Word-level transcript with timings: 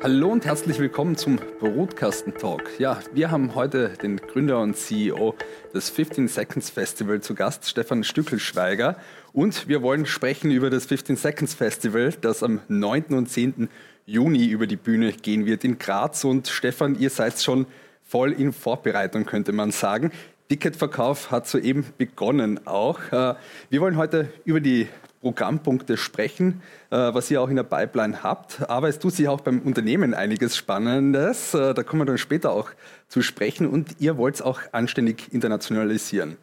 Hallo 0.00 0.28
und 0.28 0.46
herzlich 0.46 0.78
willkommen 0.78 1.16
zum 1.16 1.40
Brotkasten 1.58 2.32
Talk. 2.32 2.78
Ja, 2.78 3.00
wir 3.14 3.32
haben 3.32 3.56
heute 3.56 3.88
den 4.00 4.18
Gründer 4.18 4.60
und 4.60 4.76
CEO 4.76 5.34
des 5.74 5.90
15 5.90 6.28
Seconds 6.28 6.70
Festival 6.70 7.20
zu 7.20 7.34
Gast, 7.34 7.68
Stefan 7.68 8.04
Stückelschweiger. 8.04 8.96
Und 9.32 9.66
wir 9.66 9.82
wollen 9.82 10.06
sprechen 10.06 10.52
über 10.52 10.70
das 10.70 10.86
15 10.86 11.16
Seconds 11.16 11.54
Festival, 11.54 12.14
das 12.20 12.44
am 12.44 12.60
9. 12.68 13.06
und 13.06 13.28
10. 13.28 13.68
Juni 14.06 14.46
über 14.46 14.68
die 14.68 14.76
Bühne 14.76 15.12
gehen 15.12 15.46
wird 15.46 15.64
in 15.64 15.78
Graz. 15.78 16.22
Und 16.22 16.46
Stefan, 16.46 16.96
ihr 16.96 17.10
seid 17.10 17.42
schon 17.42 17.66
voll 18.04 18.30
in 18.30 18.52
Vorbereitung, 18.52 19.26
könnte 19.26 19.50
man 19.50 19.72
sagen. 19.72 20.12
Ticketverkauf 20.48 21.32
hat 21.32 21.48
soeben 21.48 21.84
begonnen 21.98 22.66
auch. 22.68 23.00
Äh, 23.10 23.34
wir 23.68 23.80
wollen 23.80 23.96
heute 23.96 24.32
über 24.44 24.60
die 24.60 24.86
Programmpunkte 25.20 25.96
sprechen, 25.96 26.62
äh, 26.90 26.96
was 26.96 27.30
ihr 27.30 27.42
auch 27.42 27.48
in 27.48 27.56
der 27.56 27.64
Pipeline 27.64 28.22
habt. 28.22 28.68
Aber 28.68 28.88
es 28.88 28.98
tut 28.98 29.14
sich 29.14 29.28
auch 29.28 29.40
beim 29.40 29.60
Unternehmen 29.60 30.14
einiges 30.14 30.56
Spannendes. 30.56 31.54
Äh, 31.54 31.74
da 31.74 31.82
kommen 31.82 32.02
wir 32.02 32.06
dann 32.06 32.18
später 32.18 32.52
auch 32.52 32.70
zu 33.08 33.22
sprechen. 33.22 33.68
Und 33.68 33.96
ihr 33.98 34.16
wollt 34.16 34.36
es 34.36 34.42
auch 34.42 34.60
anständig 34.72 35.32
internationalisieren. 35.32 36.36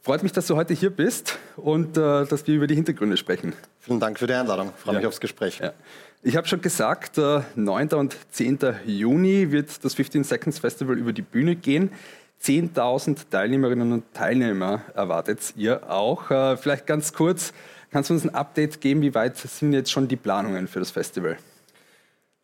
Freut 0.00 0.22
mich, 0.22 0.32
dass 0.32 0.46
du 0.46 0.56
heute 0.56 0.74
hier 0.74 0.90
bist 0.90 1.38
und 1.56 1.96
äh, 1.96 2.26
dass 2.26 2.46
wir 2.46 2.54
über 2.54 2.66
die 2.66 2.74
Hintergründe 2.74 3.16
sprechen. 3.16 3.54
Vielen 3.80 4.00
Dank 4.00 4.18
für 4.18 4.26
die 4.26 4.34
Einladung. 4.34 4.72
Ich 4.74 4.82
freue 4.82 4.94
ja. 4.94 5.00
mich 5.00 5.06
aufs 5.06 5.20
Gespräch. 5.20 5.60
Ja. 5.60 5.72
Ich 6.22 6.36
habe 6.36 6.46
schon 6.46 6.62
gesagt, 6.62 7.20
9. 7.54 7.88
und 7.90 8.16
10. 8.30 8.58
Juni 8.86 9.52
wird 9.52 9.84
das 9.84 9.92
15 9.92 10.24
Seconds 10.24 10.58
Festival 10.58 10.96
über 10.96 11.12
die 11.12 11.20
Bühne 11.20 11.54
gehen. 11.54 11.90
10.000 12.42 13.28
Teilnehmerinnen 13.30 13.92
und 13.92 14.04
Teilnehmer 14.14 14.80
erwartet 14.94 15.52
ihr 15.56 15.90
auch. 15.90 16.26
Vielleicht 16.58 16.86
ganz 16.86 17.12
kurz, 17.12 17.52
Kannst 17.94 18.10
du 18.10 18.14
uns 18.14 18.24
ein 18.24 18.34
Update 18.34 18.80
geben, 18.80 19.02
wie 19.02 19.14
weit 19.14 19.36
sind 19.36 19.72
jetzt 19.72 19.92
schon 19.92 20.08
die 20.08 20.16
Planungen 20.16 20.66
für 20.66 20.80
das 20.80 20.90
Festival? 20.90 21.36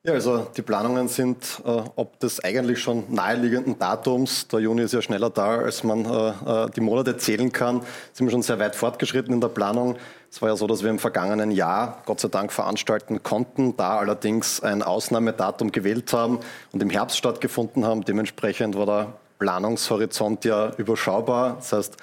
Ja, 0.04 0.12
also 0.12 0.46
die 0.56 0.62
Planungen 0.62 1.08
sind 1.08 1.60
äh, 1.64 1.70
ob 1.96 2.20
des 2.20 2.38
eigentlich 2.38 2.78
schon 2.78 3.12
naheliegenden 3.12 3.76
Datums, 3.76 4.46
der 4.46 4.60
Juni 4.60 4.82
ist 4.82 4.94
ja 4.94 5.02
schneller 5.02 5.28
da, 5.28 5.58
als 5.58 5.82
man 5.82 6.04
äh, 6.04 6.28
äh, 6.66 6.70
die 6.70 6.80
Monate 6.80 7.16
zählen 7.16 7.50
kann, 7.50 7.82
sind 8.12 8.28
wir 8.28 8.30
schon 8.30 8.42
sehr 8.42 8.60
weit 8.60 8.76
fortgeschritten 8.76 9.34
in 9.34 9.40
der 9.40 9.48
Planung. 9.48 9.96
Es 10.30 10.40
war 10.40 10.50
ja 10.50 10.54
so, 10.54 10.68
dass 10.68 10.84
wir 10.84 10.90
im 10.90 11.00
vergangenen 11.00 11.50
Jahr 11.50 12.00
Gott 12.06 12.20
sei 12.20 12.28
Dank 12.28 12.52
veranstalten 12.52 13.24
konnten, 13.24 13.76
da 13.76 13.98
allerdings 13.98 14.62
ein 14.62 14.84
Ausnahmedatum 14.84 15.72
gewählt 15.72 16.12
haben 16.12 16.38
und 16.70 16.80
im 16.80 16.90
Herbst 16.90 17.18
stattgefunden 17.18 17.84
haben. 17.84 18.04
Dementsprechend 18.04 18.76
war 18.76 18.86
der 18.86 19.14
Planungshorizont 19.40 20.44
ja 20.44 20.70
überschaubar. 20.76 21.56
Das 21.56 21.72
heißt, 21.72 21.96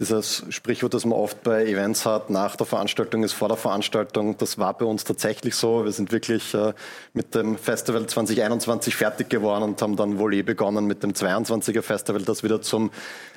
dieses 0.00 0.44
Sprichwort, 0.48 0.92
das 0.92 1.04
man 1.04 1.16
oft 1.16 1.42
bei 1.44 1.64
Events 1.66 2.04
hat, 2.04 2.28
nach 2.28 2.56
der 2.56 2.66
Veranstaltung 2.66 3.22
ist 3.22 3.32
vor 3.32 3.46
der 3.46 3.56
Veranstaltung, 3.56 4.36
das 4.36 4.58
war 4.58 4.76
bei 4.76 4.84
uns 4.84 5.04
tatsächlich 5.04 5.54
so. 5.54 5.84
Wir 5.84 5.92
sind 5.92 6.10
wirklich 6.10 6.52
äh, 6.52 6.72
mit 7.12 7.34
dem 7.34 7.56
Festival 7.56 8.04
2021 8.04 8.96
fertig 8.96 9.28
geworden 9.28 9.62
und 9.62 9.80
haben 9.80 9.94
dann 9.94 10.18
wohl 10.18 10.34
eh 10.34 10.42
begonnen 10.42 10.86
mit 10.86 11.04
dem 11.04 11.12
22er 11.12 11.82
Festival, 11.82 12.22
das 12.22 12.42
wieder 12.42 12.60
zum 12.60 12.90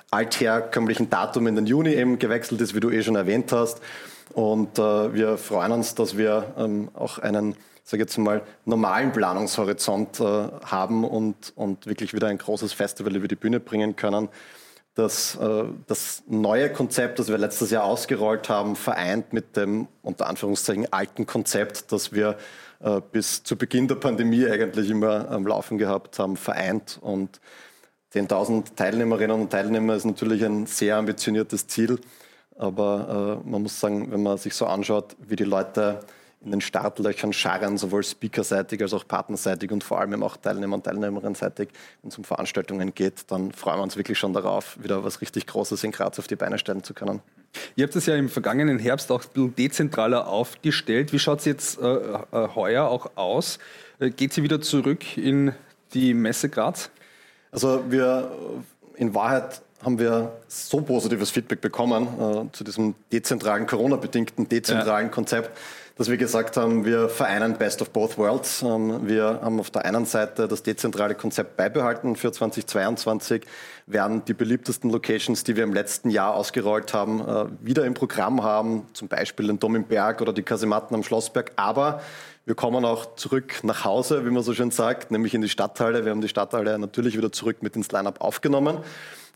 altherkömmlichen 0.09 1.11
Datum 1.11 1.45
in 1.45 1.55
den 1.55 1.67
Juni 1.67 1.93
eben 1.93 2.17
gewechselt 2.17 2.59
ist, 2.61 2.73
wie 2.73 2.79
du 2.79 2.89
eh 2.89 3.03
schon 3.03 3.15
erwähnt 3.15 3.51
hast. 3.51 3.79
Und 4.33 4.79
äh, 4.79 5.13
wir 5.13 5.37
freuen 5.37 5.71
uns, 5.73 5.93
dass 5.93 6.17
wir 6.17 6.55
ähm, 6.57 6.89
auch 6.95 7.19
einen 7.19 7.55
sage 7.83 8.03
jetzt 8.03 8.17
mal, 8.17 8.41
normalen 8.65 9.13
Planungshorizont 9.13 10.19
äh, 10.19 10.23
haben 10.65 11.05
und, 11.05 11.53
und 11.55 11.85
wirklich 11.85 12.13
wieder 12.13 12.27
ein 12.27 12.37
großes 12.37 12.73
Festival 12.73 13.15
über 13.15 13.29
die 13.29 13.35
Bühne 13.35 13.61
bringen 13.61 13.95
können 13.95 14.27
das, 14.97 15.35
äh, 15.35 15.65
das 15.85 16.23
neue 16.27 16.73
Konzept, 16.73 17.19
das 17.19 17.27
wir 17.27 17.37
letztes 17.37 17.69
Jahr 17.69 17.83
ausgerollt 17.83 18.49
haben, 18.49 18.75
vereint 18.75 19.31
mit 19.31 19.55
dem 19.55 19.87
unter 20.01 20.27
Anführungszeichen 20.27 20.91
alten 20.91 21.27
Konzept, 21.27 21.91
das 21.91 22.13
wir 22.13 22.35
äh, 22.79 22.99
bis 23.11 23.43
zu 23.43 23.55
Beginn 23.57 23.87
der 23.87 23.95
Pandemie 23.95 24.47
eigentlich 24.47 24.89
immer 24.89 25.29
am 25.29 25.45
Laufen 25.45 25.77
gehabt 25.77 26.17
haben, 26.17 26.35
vereint. 26.35 26.97
Und 26.99 27.39
10.000 28.13 28.75
Teilnehmerinnen 28.75 29.39
und 29.39 29.51
Teilnehmer 29.51 29.93
ist 29.93 30.05
natürlich 30.05 30.43
ein 30.43 30.65
sehr 30.65 30.97
ambitioniertes 30.97 31.67
Ziel. 31.67 31.99
Aber 32.55 33.43
äh, 33.45 33.49
man 33.49 33.61
muss 33.61 33.79
sagen, 33.79 34.11
wenn 34.11 34.23
man 34.23 34.39
sich 34.39 34.55
so 34.55 34.65
anschaut, 34.65 35.15
wie 35.19 35.35
die 35.35 35.43
Leute 35.43 35.99
in 36.47 36.51
den 36.51 36.61
Startlöchern 36.61 37.33
scharren, 37.33 37.77
sowohl 37.77 38.03
speakerseitig 38.03 38.81
als 38.81 38.93
auch 38.93 39.05
partnerseitig 39.05 39.69
und 39.71 39.83
vor 39.83 39.99
allem 39.99 40.23
auch 40.23 40.37
Teilnehmer- 40.37 40.75
und 40.75 40.85
Teilnehmerinnenseitig, 40.85 41.69
wenn 42.01 42.09
es 42.09 42.17
um 42.17 42.23
Veranstaltungen 42.23 42.95
geht, 42.95 43.29
dann 43.29 43.51
freuen 43.51 43.79
wir 43.79 43.83
uns 43.83 43.97
wirklich 43.97 44.17
schon 44.17 44.31
darauf, 44.31 44.81
wieder 44.81 45.03
was 45.03 45.19
richtig 45.19 45.45
Großes 45.45 45.83
in 45.83 45.91
Graz 45.91 46.17
auf 46.19 46.27
die 46.27 46.37
Beine 46.37 46.57
stellen 46.57 46.83
zu 46.83 46.93
können. 46.93 47.21
Ihr 47.75 47.85
habt 47.85 47.95
es 47.97 48.05
ja 48.05 48.15
im 48.15 48.29
vergangenen 48.29 48.79
Herbst 48.79 49.11
auch 49.11 49.23
ein 49.23 49.29
bisschen 49.33 49.55
dezentraler 49.55 50.27
aufgestellt. 50.27 51.11
Wie 51.11 51.19
schaut 51.19 51.39
es 51.39 51.45
jetzt 51.45 51.81
äh, 51.81 51.85
äh, 51.85 52.47
heuer 52.55 52.85
auch 52.85 53.11
aus? 53.15 53.59
Äh, 53.99 54.11
geht 54.11 54.31
sie 54.31 54.41
wieder 54.41 54.61
zurück 54.61 55.17
in 55.17 55.51
die 55.93 56.13
Messe 56.13 56.47
Graz? 56.47 56.89
Also 57.51 57.83
wir 57.89 58.31
in 58.95 59.13
Wahrheit 59.13 59.61
haben 59.83 59.99
wir 59.99 60.31
so 60.47 60.81
positives 60.81 61.29
Feedback 61.29 61.61
bekommen 61.61 62.07
äh, 62.07 62.51
zu 62.51 62.63
diesem 62.63 62.95
dezentralen, 63.11 63.67
Corona-bedingten 63.67 64.49
dezentralen 64.49 65.07
ja. 65.07 65.11
Konzept, 65.11 65.57
dass 65.97 66.09
wir 66.09 66.17
gesagt 66.17 66.57
haben, 66.57 66.85
wir 66.85 67.09
vereinen 67.09 67.57
Best 67.57 67.81
of 67.81 67.89
Both 67.89 68.17
Worlds. 68.17 68.61
Ähm, 68.61 69.07
wir 69.07 69.39
haben 69.41 69.59
auf 69.59 69.71
der 69.71 69.85
einen 69.85 70.05
Seite 70.05 70.47
das 70.47 70.61
dezentrale 70.61 71.15
Konzept 71.15 71.57
beibehalten 71.57 72.15
für 72.15 72.31
2022, 72.31 73.43
werden 73.87 74.23
die 74.25 74.33
beliebtesten 74.33 74.91
Locations, 74.91 75.43
die 75.43 75.55
wir 75.55 75.63
im 75.63 75.73
letzten 75.73 76.09
Jahr 76.09 76.35
ausgerollt 76.35 76.93
haben, 76.93 77.21
äh, 77.21 77.45
wieder 77.61 77.85
im 77.85 77.95
Programm 77.95 78.43
haben, 78.43 78.83
zum 78.93 79.07
Beispiel 79.07 79.47
den 79.47 79.59
Dom 79.59 79.75
im 79.75 79.85
Berg 79.85 80.21
oder 80.21 80.33
die 80.33 80.43
Kasematten 80.43 80.95
am 80.95 81.03
Schlossberg. 81.03 81.51
Aber 81.55 82.01
wir 82.45 82.55
kommen 82.55 82.85
auch 82.85 83.15
zurück 83.15 83.55
nach 83.63 83.83
Hause, 83.83 84.25
wie 84.25 84.29
man 84.29 84.43
so 84.43 84.53
schön 84.53 84.71
sagt, 84.71 85.11
nämlich 85.11 85.33
in 85.33 85.41
die 85.41 85.49
Stadthalle. 85.49 86.05
Wir 86.05 86.11
haben 86.11 86.21
die 86.21 86.29
Stadthalle 86.29 86.77
natürlich 86.77 87.17
wieder 87.17 87.31
zurück 87.31 87.57
mit 87.61 87.75
ins 87.75 87.91
Line-Up 87.91 88.21
aufgenommen 88.21 88.77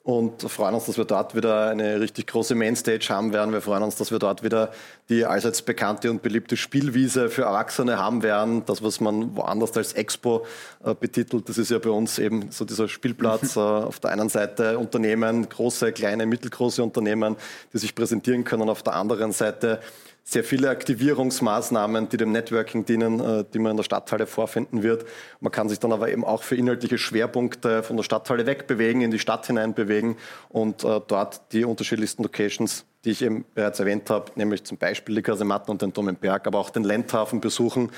und 0.04 0.42
freuen 0.42 0.74
uns, 0.74 0.86
dass 0.86 0.98
wir 0.98 1.06
dort 1.06 1.36
wieder 1.36 1.70
eine 1.70 2.00
richtig 2.00 2.26
große 2.26 2.56
Mainstage 2.56 3.08
haben 3.10 3.34
werden. 3.34 3.54
Wir 3.54 3.62
freuen 3.62 3.84
uns, 3.84 3.96
dass 3.96 4.10
wir 4.10 4.18
dort 4.18 4.44
wieder 4.44 4.72
die 5.10 5.26
allseits 5.26 5.62
bekannte 5.62 6.10
und 6.10 6.24
beliebte 6.24 6.58
Spielwiese 6.58 7.30
für 7.30 7.44
Erwachsene 7.44 8.00
haben 8.00 8.24
werden. 8.24 8.64
Das, 8.66 8.82
was 8.82 9.00
man 9.00 9.36
woanders 9.36 9.78
als 9.78 9.94
Expo 9.94 10.44
äh, 10.84 10.96
betitelt, 10.96 11.48
das 11.48 11.60
ist 11.60 11.70
ja 11.70 11.78
bei 11.78 11.92
uns 11.92 12.18
eben 12.18 12.50
so 12.50 12.66
dieser 12.66 12.88
Spielplatz. 12.88 13.56
äh, 13.56 13.60
auf 13.60 14.00
der 14.00 14.10
einen 14.12 14.30
Seite 14.30 14.80
Unternehmen, 14.80 15.48
große, 15.48 15.92
kleine, 15.92 16.26
mittelgroße 16.26 16.82
Unternehmen, 16.82 17.36
die 17.72 17.78
sich 17.78 17.94
präsentieren 17.94 18.44
können. 18.44 18.70
Auf 18.70 18.82
der 18.82 18.94
anderen 18.94 19.34
Seite 19.34 19.82
sehr 20.24 20.44
viele 20.44 20.70
Aktivierungsmaßnahmen, 20.70 22.10
die 22.10 22.18
dem 22.18 22.32
Networking 22.32 22.86
dienen, 22.86 23.20
äh, 23.20 23.44
die 23.54 23.60
man 23.60 23.72
in 23.72 23.78
der 23.78 23.84
Stadthalle 23.84 24.28
vorfinden 24.28 24.84
wird. 24.84 25.06
Man 25.40 25.52
kann 25.52 25.68
sich 25.68 25.80
dann 25.80 25.92
aber 25.92 26.10
eben 26.10 26.24
auch 26.24 26.44
für 26.44 26.56
inhaltliche 26.56 26.98
Schwerpunkte 26.98 27.84
von 27.84 27.98
der 27.98 28.04
Stadthalle 28.04 28.46
wegbewegen, 28.46 29.02
in 29.02 29.12
die 29.12 29.20
Stadt 29.20 29.48
hinein 29.48 29.74
bewegen 29.74 30.18
und 30.50 30.84
äh, 30.84 31.02
dort 31.08 31.42
die 31.52 31.66
unterschiedlichsten 31.66 32.24
Locations, 32.24 32.86
die 33.04 33.12
ich 33.12 33.22
eben 33.24 33.46
bereits 33.56 33.80
erwähnt 33.80 34.10
habe, 34.10 34.32
nämlich 34.36 34.64
zum 34.64 34.78
Beispiel 34.78 35.16
die 35.16 35.22
Kasematten 35.22 35.72
und 35.72 35.82
den 35.82 35.92
Domenberg, 35.92 36.48
aber 36.48 36.60
auch 36.60 36.70
den 36.70 36.84
Lendhafen 36.84 37.42
besuchen. 37.42 37.92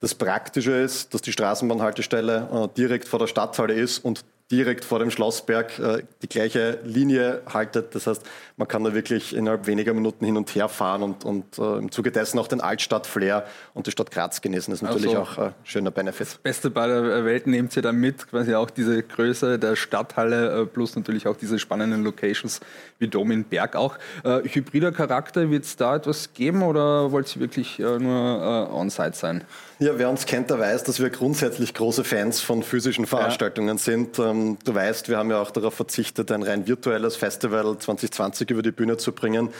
Das 0.00 0.14
Praktische 0.14 0.72
ist, 0.72 1.14
dass 1.14 1.22
die 1.22 1.32
Straßenbahnhaltestelle 1.32 2.48
äh, 2.52 2.76
direkt 2.76 3.08
vor 3.08 3.18
der 3.18 3.26
Stadthalle 3.26 3.74
ist 3.74 3.98
und 3.98 4.24
direkt 4.50 4.84
vor 4.84 4.98
dem 4.98 5.10
Schlossberg 5.10 5.78
äh, 5.78 6.02
die 6.20 6.28
gleiche 6.28 6.78
Linie 6.84 7.42
haltet. 7.50 7.94
Das 7.94 8.06
heißt, 8.06 8.22
man 8.56 8.68
kann 8.68 8.84
da 8.84 8.92
wirklich 8.92 9.34
innerhalb 9.34 9.66
weniger 9.66 9.94
Minuten 9.94 10.26
hin 10.26 10.36
und 10.36 10.54
her 10.54 10.68
fahren 10.68 11.02
und, 11.02 11.24
und 11.24 11.58
äh, 11.58 11.78
im 11.78 11.90
Zuge 11.90 12.12
dessen 12.12 12.38
auch 12.38 12.46
den 12.46 12.60
Altstadt-Flair 12.60 13.46
und 13.72 13.86
die 13.86 13.90
Stadt 13.90 14.10
Graz 14.10 14.42
genießen. 14.42 14.70
Das 14.70 14.82
ist 14.82 14.86
natürlich 14.86 15.16
also, 15.16 15.22
auch 15.22 15.38
ein 15.38 15.54
schöner 15.64 15.90
Benefit. 15.90 16.26
Das 16.26 16.34
Beste 16.36 16.70
bei 16.70 16.86
der 16.86 17.24
Welt 17.24 17.46
nehmt 17.46 17.74
ihr 17.74 17.82
da 17.82 17.92
mit, 17.92 18.28
quasi 18.28 18.54
auch 18.54 18.68
diese 18.68 19.02
Größe 19.02 19.58
der 19.58 19.76
Stadthalle 19.76 20.62
äh, 20.62 20.66
plus 20.66 20.94
natürlich 20.94 21.26
auch 21.26 21.36
diese 21.36 21.58
spannenden 21.58 22.04
Locations 22.04 22.60
wie 22.98 23.08
Dom 23.08 23.30
in 23.30 23.44
Berg 23.44 23.76
auch. 23.76 23.96
Äh, 24.24 24.42
hybrider 24.44 24.92
Charakter, 24.92 25.50
wird 25.50 25.64
es 25.64 25.76
da 25.76 25.96
etwas 25.96 26.34
geben 26.34 26.62
oder 26.62 27.12
wollt 27.12 27.34
ihr 27.34 27.40
wirklich 27.40 27.80
äh, 27.80 27.98
nur 27.98 28.68
äh, 28.70 28.74
on-site 28.74 29.16
sein? 29.16 29.44
Ja, 29.78 29.98
wer 29.98 30.08
uns 30.08 30.26
kennt, 30.26 30.50
der 30.50 30.58
weiß, 30.58 30.84
dass 30.84 31.00
wir 31.00 31.10
grundsätzlich 31.10 31.74
große 31.74 32.04
Fans 32.04 32.40
von 32.40 32.62
physischen 32.62 33.06
Veranstaltungen 33.06 33.76
ja. 33.76 33.82
sind. 33.82 34.18
Ähm, 34.18 34.33
du 34.64 34.74
weißt, 34.74 35.08
wir 35.08 35.18
haben 35.18 35.30
ja 35.30 35.40
auch 35.40 35.50
darauf 35.50 35.74
verzichtet, 35.74 36.30
ein 36.32 36.42
rein 36.42 36.66
virtuelles 36.66 37.16
Festival 37.16 37.78
2020 37.78 38.50
über 38.50 38.62
die 38.62 38.72
Bühne 38.72 38.96
zu 38.96 39.12
bringen, 39.12 39.50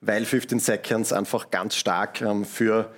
weil 0.00 0.24
15 0.24 0.60
Seconds 0.60 1.12
einfach 1.12 1.50
ganz 1.50 1.76
stark 1.76 2.20
ähm, 2.20 2.44
für 2.44 2.90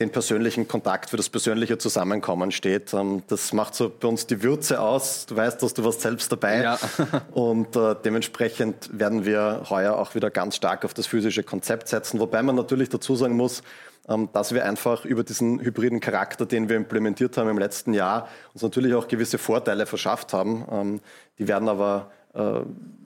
den 0.00 0.10
persönlichen 0.12 0.68
Kontakt, 0.68 1.10
für 1.10 1.16
das 1.16 1.28
persönliche 1.28 1.76
Zusammenkommen 1.76 2.52
steht. 2.52 2.94
Ähm, 2.94 3.24
das 3.26 3.52
macht 3.52 3.74
so 3.74 3.90
bei 3.90 4.06
uns 4.06 4.26
die 4.26 4.42
Würze 4.42 4.80
aus. 4.80 5.26
Du 5.26 5.34
weißt, 5.34 5.60
dass 5.62 5.74
du 5.74 5.84
warst 5.84 6.02
selbst 6.02 6.30
dabei. 6.30 6.62
Ja. 6.62 6.78
Und 7.32 7.74
äh, 7.74 7.96
dementsprechend 8.04 8.96
werden 8.96 9.24
wir 9.24 9.64
heuer 9.70 9.96
auch 9.96 10.14
wieder 10.14 10.30
ganz 10.30 10.54
stark 10.56 10.84
auf 10.84 10.94
das 10.94 11.06
physische 11.06 11.42
Konzept 11.42 11.88
setzen. 11.88 12.20
Wobei 12.20 12.42
man 12.42 12.54
natürlich 12.54 12.88
dazu 12.90 13.16
sagen 13.16 13.36
muss, 13.36 13.62
ähm, 13.62 13.66
dass 14.32 14.54
wir 14.54 14.64
einfach 14.64 15.04
über 15.04 15.22
diesen 15.22 15.60
hybriden 15.60 16.00
Charakter, 16.00 16.46
den 16.46 16.68
wir 16.68 16.76
implementiert 16.76 17.36
haben 17.36 17.48
im 17.48 17.58
letzten 17.58 17.92
Jahr, 17.92 18.28
uns 18.54 18.62
natürlich 18.62 18.94
auch 18.94 19.06
gewisse 19.06 19.38
Vorteile 19.38 19.86
verschafft 19.86 20.32
haben. 20.32 20.64
Ähm, 20.70 21.00
die 21.38 21.46
werden 21.46 21.68
aber 21.68 22.10
äh, 22.34 22.60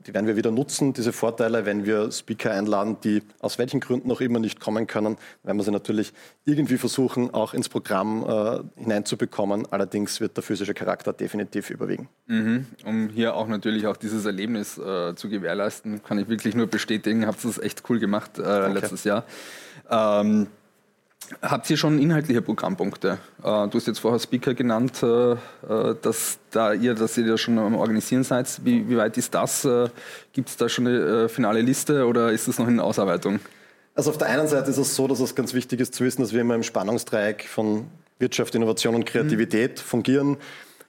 die 0.06 0.14
werden 0.14 0.26
wir 0.26 0.36
wieder 0.36 0.50
nutzen, 0.50 0.92
diese 0.92 1.12
Vorteile, 1.12 1.64
wenn 1.64 1.86
wir 1.86 2.10
Speaker 2.10 2.50
einladen, 2.50 2.96
die 3.04 3.22
aus 3.38 3.58
welchen 3.58 3.78
Gründen 3.78 4.10
auch 4.10 4.20
immer 4.20 4.40
nicht 4.40 4.58
kommen 4.58 4.88
können, 4.88 5.16
werden 5.44 5.56
wir 5.58 5.64
sie 5.64 5.70
natürlich 5.70 6.12
irgendwie 6.44 6.76
versuchen, 6.76 7.32
auch 7.32 7.54
ins 7.54 7.68
Programm 7.68 8.26
äh, 8.26 8.80
hineinzubekommen. 8.80 9.66
Allerdings 9.70 10.20
wird 10.20 10.36
der 10.36 10.42
physische 10.42 10.74
Charakter 10.74 11.12
definitiv 11.12 11.70
überwiegen. 11.70 12.08
Mhm. 12.26 12.66
Um 12.84 13.10
hier 13.10 13.36
auch 13.36 13.46
natürlich 13.46 13.86
auch 13.86 13.96
dieses 13.96 14.24
Erlebnis 14.24 14.76
äh, 14.76 15.14
zu 15.14 15.28
gewährleisten, 15.28 16.02
kann 16.02 16.18
ich 16.18 16.28
wirklich 16.28 16.56
nur 16.56 16.66
bestätigen, 16.66 17.26
habt 17.26 17.44
ihr 17.44 17.48
das 17.48 17.58
echt 17.58 17.88
cool 17.88 18.00
gemacht 18.00 18.38
äh, 18.38 18.68
letztes 18.68 19.04
Jahr. 19.04 19.24
Ähm, 19.88 20.48
Habt 21.40 21.70
ihr 21.70 21.76
schon 21.76 21.98
inhaltliche 21.98 22.42
Programmpunkte? 22.42 23.18
Äh, 23.42 23.68
du 23.68 23.70
hast 23.74 23.86
jetzt 23.86 24.00
vorher 24.00 24.20
Speaker 24.20 24.54
genannt, 24.54 25.02
äh, 25.02 25.32
äh, 25.32 25.36
dass, 26.00 26.38
da 26.50 26.72
ihr, 26.72 26.94
dass 26.94 27.16
ihr 27.16 27.26
da 27.26 27.38
schon 27.38 27.58
am 27.58 27.74
Organisieren 27.74 28.24
seid. 28.24 28.60
Wie, 28.64 28.88
wie 28.88 28.96
weit 28.96 29.16
ist 29.16 29.34
das? 29.34 29.66
Gibt 30.32 30.48
es 30.48 30.56
da 30.56 30.68
schon 30.68 30.86
eine 30.86 31.28
finale 31.28 31.60
Liste 31.60 32.06
oder 32.06 32.32
ist 32.32 32.48
das 32.48 32.58
noch 32.58 32.68
in 32.68 32.80
Ausarbeitung? 32.80 33.40
Also 33.94 34.10
auf 34.10 34.18
der 34.18 34.28
einen 34.28 34.48
Seite 34.48 34.70
ist 34.70 34.78
es 34.78 34.94
so, 34.94 35.06
dass 35.06 35.20
es 35.20 35.34
ganz 35.34 35.52
wichtig 35.52 35.80
ist 35.80 35.94
zu 35.94 36.04
wissen, 36.04 36.22
dass 36.22 36.32
wir 36.32 36.40
immer 36.40 36.54
im 36.54 36.62
Spannungsdreieck 36.62 37.46
von 37.46 37.86
Wirtschaft, 38.18 38.54
Innovation 38.54 38.94
und 38.94 39.04
Kreativität 39.04 39.78
mhm. 39.78 39.82
fungieren. 39.82 40.36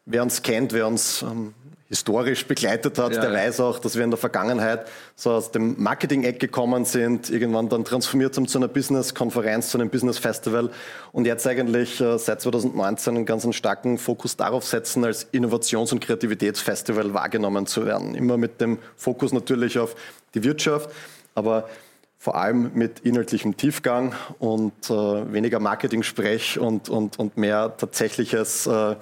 Wer 0.05 0.23
uns 0.23 0.41
kennt, 0.41 0.73
wer 0.73 0.87
uns 0.87 1.21
ähm, 1.21 1.53
historisch 1.93 2.47
begleitet 2.47 2.97
hat, 2.97 3.13
ja, 3.13 3.21
der 3.21 3.31
ja. 3.31 3.37
weiß 3.37 3.59
auch, 3.59 3.77
dass 3.77 3.95
wir 3.95 4.03
in 4.03 4.09
der 4.09 4.17
Vergangenheit 4.17 4.87
so 5.15 5.29
aus 5.29 5.51
dem 5.51 5.75
Marketing-Eck 5.77 6.39
gekommen 6.39 6.85
sind, 6.85 7.29
irgendwann 7.29 7.69
dann 7.69 7.85
transformiert 7.85 8.35
haben 8.35 8.47
zu 8.47 8.57
einer 8.57 8.67
Business-Konferenz, 8.67 9.69
zu 9.69 9.77
einem 9.77 9.91
Business-Festival 9.91 10.71
und 11.11 11.27
jetzt 11.27 11.45
eigentlich 11.45 12.01
äh, 12.01 12.17
seit 12.17 12.41
2019 12.41 13.15
einen 13.15 13.25
ganz 13.27 13.47
starken 13.55 13.99
Fokus 13.99 14.35
darauf 14.35 14.65
setzen, 14.65 15.05
als 15.05 15.27
Innovations- 15.31 15.91
und 15.91 15.99
Kreativitätsfestival 15.99 17.13
wahrgenommen 17.13 17.67
zu 17.67 17.85
werden. 17.85 18.15
Immer 18.15 18.37
mit 18.37 18.59
dem 18.59 18.79
Fokus 18.95 19.31
natürlich 19.31 19.77
auf 19.77 19.95
die 20.33 20.43
Wirtschaft, 20.43 20.89
aber 21.35 21.69
vor 22.17 22.35
allem 22.35 22.71
mit 22.73 23.01
inhaltlichem 23.01 23.55
Tiefgang 23.55 24.15
und 24.39 24.89
äh, 24.89 24.93
weniger 25.31 25.59
Marketing-Sprech 25.59 26.57
und, 26.57 26.89
und, 26.89 27.19
und 27.19 27.37
mehr 27.37 27.77
tatsächliches, 27.77 28.65
äh, 28.65 28.95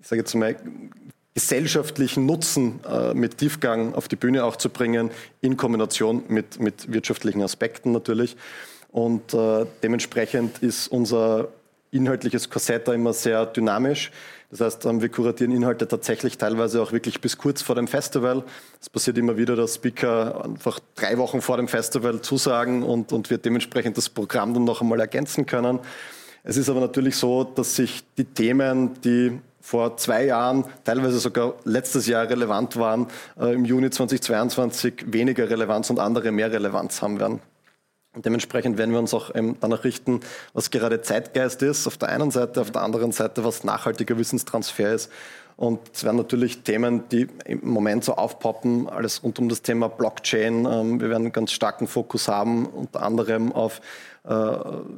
ich 0.00 0.06
sage 0.06 0.22
jetzt 0.22 0.34
mal, 0.34 0.56
gesellschaftlichen 1.36 2.24
Nutzen 2.24 2.80
äh, 2.90 3.12
mit 3.12 3.36
Tiefgang 3.36 3.94
auf 3.94 4.08
die 4.08 4.16
Bühne 4.16 4.42
auch 4.42 4.56
zu 4.56 4.70
bringen, 4.70 5.10
in 5.42 5.58
Kombination 5.58 6.22
mit, 6.28 6.58
mit 6.58 6.90
wirtschaftlichen 6.90 7.42
Aspekten 7.42 7.92
natürlich. 7.92 8.38
Und 8.90 9.34
äh, 9.34 9.66
dementsprechend 9.82 10.62
ist 10.62 10.88
unser 10.88 11.48
inhaltliches 11.90 12.48
Korsett 12.48 12.88
da 12.88 12.94
immer 12.94 13.12
sehr 13.12 13.44
dynamisch. 13.44 14.12
Das 14.50 14.62
heißt, 14.62 14.86
ähm, 14.86 15.02
wir 15.02 15.10
kuratieren 15.10 15.52
Inhalte 15.52 15.86
tatsächlich 15.86 16.38
teilweise 16.38 16.80
auch 16.80 16.92
wirklich 16.92 17.20
bis 17.20 17.36
kurz 17.36 17.60
vor 17.60 17.74
dem 17.74 17.86
Festival. 17.86 18.42
Es 18.80 18.88
passiert 18.88 19.18
immer 19.18 19.36
wieder, 19.36 19.56
dass 19.56 19.74
Speaker 19.74 20.42
einfach 20.42 20.80
drei 20.94 21.18
Wochen 21.18 21.42
vor 21.42 21.58
dem 21.58 21.68
Festival 21.68 22.22
zusagen 22.22 22.82
und, 22.82 23.12
und 23.12 23.28
wir 23.28 23.36
dementsprechend 23.36 23.98
das 23.98 24.08
Programm 24.08 24.54
dann 24.54 24.64
noch 24.64 24.80
einmal 24.80 25.00
ergänzen 25.00 25.44
können. 25.44 25.80
Es 26.44 26.56
ist 26.56 26.70
aber 26.70 26.80
natürlich 26.80 27.16
so, 27.16 27.44
dass 27.44 27.76
sich 27.76 28.04
die 28.16 28.24
Themen, 28.24 28.98
die 29.04 29.38
vor 29.66 29.96
zwei 29.96 30.26
Jahren, 30.26 30.64
teilweise 30.84 31.18
sogar 31.18 31.54
letztes 31.64 32.06
Jahr 32.06 32.30
relevant 32.30 32.76
waren, 32.76 33.08
äh, 33.36 33.52
im 33.52 33.64
Juni 33.64 33.90
2022 33.90 35.06
weniger 35.12 35.50
Relevanz 35.50 35.90
und 35.90 35.98
andere 35.98 36.30
mehr 36.30 36.52
Relevanz 36.52 37.02
haben 37.02 37.18
werden. 37.18 37.40
Und 38.14 38.24
dementsprechend 38.24 38.78
werden 38.78 38.92
wir 38.92 39.00
uns 39.00 39.12
auch 39.12 39.34
ähm, 39.34 39.56
danach 39.58 39.82
richten, 39.82 40.20
was 40.52 40.70
gerade 40.70 41.02
Zeitgeist 41.02 41.62
ist, 41.62 41.88
auf 41.88 41.96
der 41.96 42.10
einen 42.10 42.30
Seite, 42.30 42.60
auf 42.60 42.70
der 42.70 42.82
anderen 42.82 43.10
Seite, 43.10 43.42
was 43.42 43.64
nachhaltiger 43.64 44.16
Wissenstransfer 44.16 44.94
ist. 44.94 45.10
Und 45.56 45.80
es 45.92 46.04
werden 46.04 46.18
natürlich 46.18 46.62
Themen, 46.62 47.08
die 47.08 47.26
im 47.44 47.68
Moment 47.68 48.04
so 48.04 48.14
aufpoppen, 48.14 48.88
alles 48.88 49.24
rund 49.24 49.40
um 49.40 49.48
das 49.48 49.62
Thema 49.62 49.88
Blockchain. 49.88 50.64
Ähm, 50.64 51.00
wir 51.00 51.08
werden 51.08 51.24
einen 51.24 51.32
ganz 51.32 51.50
starken 51.50 51.88
Fokus 51.88 52.28
haben, 52.28 52.66
unter 52.66 53.02
anderem 53.02 53.52
auf 53.52 53.80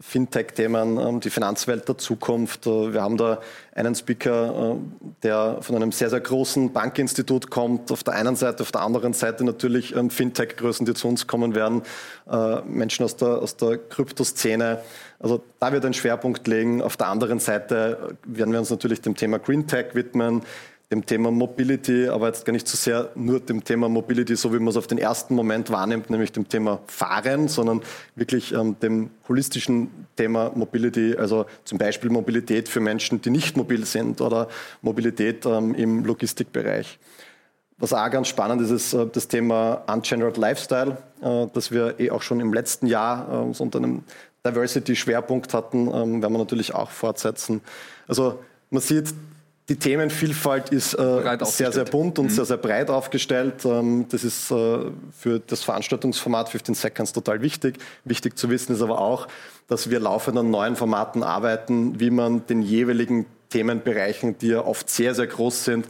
Fintech-Themen, 0.01 0.99
ähm, 0.99 1.21
die 1.21 1.29
Finanzwelt 1.29 1.87
der 1.87 1.99
Zukunft. 1.99 2.67
Äh, 2.67 2.95
wir 2.95 3.03
haben 3.03 3.19
da 3.19 3.41
einen 3.75 3.95
Speaker, 3.95 4.73
äh, 4.73 4.77
der 5.23 5.59
von 5.61 5.77
einem 5.77 5.93
sehr, 5.93 6.09
sehr 6.09 6.21
großen 6.21 6.73
Bankinstitut 6.73 7.51
kommt, 7.51 7.93
auf 7.93 8.03
der 8.03 8.15
einen 8.15 8.37
Seite, 8.37 8.63
auf 8.63 8.73
der 8.73 8.81
anderen 8.81 9.13
Seite 9.13 9.45
natürlich 9.45 9.95
ähm, 9.95 10.09
Fintech-Größen, 10.09 10.87
die 10.87 10.95
zu 10.95 11.09
uns 11.09 11.27
kommen 11.27 11.55
werden, 11.55 11.83
Menschen 12.67 13.05
aus 13.05 13.17
der, 13.17 13.29
aus 13.29 13.57
der 13.57 13.79
Kryptoszene. 13.79 14.81
Also 15.19 15.43
da 15.59 15.73
wird 15.73 15.85
ein 15.87 15.95
Schwerpunkt 15.95 16.47
legen. 16.47 16.83
Auf 16.83 16.99
der 16.99 17.09
anderen 17.09 17.41
Seite 17.41 18.17
werden 18.25 18.53
wir 18.53 18.61
uns 18.61 18.69
natürlich 18.71 19.01
dem 19.01 19.15
Thema 19.15 19.39
Green 19.39 19.67
Tech 19.67 19.95
widmen 19.95 20.43
dem 20.90 21.05
Thema 21.05 21.31
Mobility, 21.31 22.08
aber 22.08 22.29
jetzt 22.29 22.46
gar 22.46 22.52
nicht 22.55 22.67
so 22.67 22.76
sehr 22.76 23.11
nur 23.14 23.40
dem 23.40 23.62
Thema 23.62 23.90
Mobility, 23.90 24.37
so 24.37 24.55
wie 24.55 24.58
man 24.58 24.69
es 24.69 24.76
auf 24.76 24.87
den 24.87 24.96
ersten 24.96 25.35
Moment 25.35 25.69
wahrnimmt, 25.70 26.08
nämlich 26.08 26.32
dem 26.32 26.49
Thema 26.49 26.81
Fahren, 26.87 27.49
sondern 27.49 27.82
wirklich 28.14 28.55
ähm, 28.55 28.76
dem 28.81 29.11
holistischen 29.29 29.90
Thema 30.17 30.50
Mobility, 30.55 31.14
also 31.14 31.44
zum 31.64 31.76
Beispiel 31.76 32.08
Mobilität 32.08 32.70
für 32.70 32.81
Menschen, 32.81 33.20
die 33.20 33.29
nicht 33.29 33.56
mobil 33.56 33.85
sind 33.85 34.23
oder 34.23 34.49
Mobilität 34.81 35.44
ähm, 35.44 35.75
im 35.75 36.05
Logistikbereich. 36.06 36.99
Was 37.76 37.93
auch 37.93 38.11
ganz 38.11 38.29
spannend 38.29 38.62
ist, 38.62 38.70
ist 38.70 38.94
äh, 38.94 39.06
das 39.12 39.29
Thema 39.29 39.82
Ungendered 39.93 40.38
Lifestyle, 40.38 40.96
äh, 41.20 41.46
das 41.52 41.70
wir 41.70 42.00
eh 42.00 42.11
auch 42.11 42.23
schon 42.23 42.41
im 42.41 42.55
letzten 42.55 42.87
Jahr 42.87 43.50
äh, 43.50 43.52
so 43.52 43.62
unter 43.62 43.79
einem 43.79 44.05
Diversity-Schwerpunkt 44.46 45.52
hatten, 45.52 45.88
ähm, 45.88 46.23
werden 46.23 46.32
wir 46.32 46.38
natürlich 46.38 46.75
auch 46.75 46.91
fortsetzen. 46.91 47.61
Also 48.06 48.38
man 48.70 48.81
sieht, 48.81 49.12
die 49.69 49.76
Themenvielfalt 49.76 50.70
ist 50.70 50.94
äh, 50.94 51.38
sehr, 51.43 51.73
sehr 51.73 51.85
bunt 51.85 52.19
und 52.19 52.26
mhm. 52.26 52.31
sehr, 52.31 52.47
sehr 52.47 52.56
breit 52.56 52.88
aufgestellt. 52.88 53.67
Ähm, 53.67 54.06
das 54.09 54.25
ist 54.25 54.50
äh, 54.50 54.79
für 55.12 55.41
das 55.47 55.62
Veranstaltungsformat 55.62 56.49
15 56.49 56.75
Seconds 56.75 57.12
total 57.12 57.43
wichtig. 57.43 57.79
Wichtig 58.05 58.38
zu 58.38 58.49
wissen 58.49 58.75
ist 58.75 58.81
aber 58.81 58.99
auch, 58.99 59.29
dass 59.67 59.91
wir 59.91 60.00
laufend 60.00 60.38
an 60.38 60.50
neuen 60.50 60.75
Formaten 60.75 61.23
arbeiten, 61.23 62.00
wie 62.00 62.11
man 62.11 62.47
den 62.47 62.62
jeweiligen 62.62 63.26
Themenbereichen, 63.50 64.38
die 64.38 64.49
ja 64.49 64.65
oft 64.65 64.88
sehr, 64.88 65.15
sehr 65.15 65.26
groß 65.26 65.65
sind, 65.65 65.87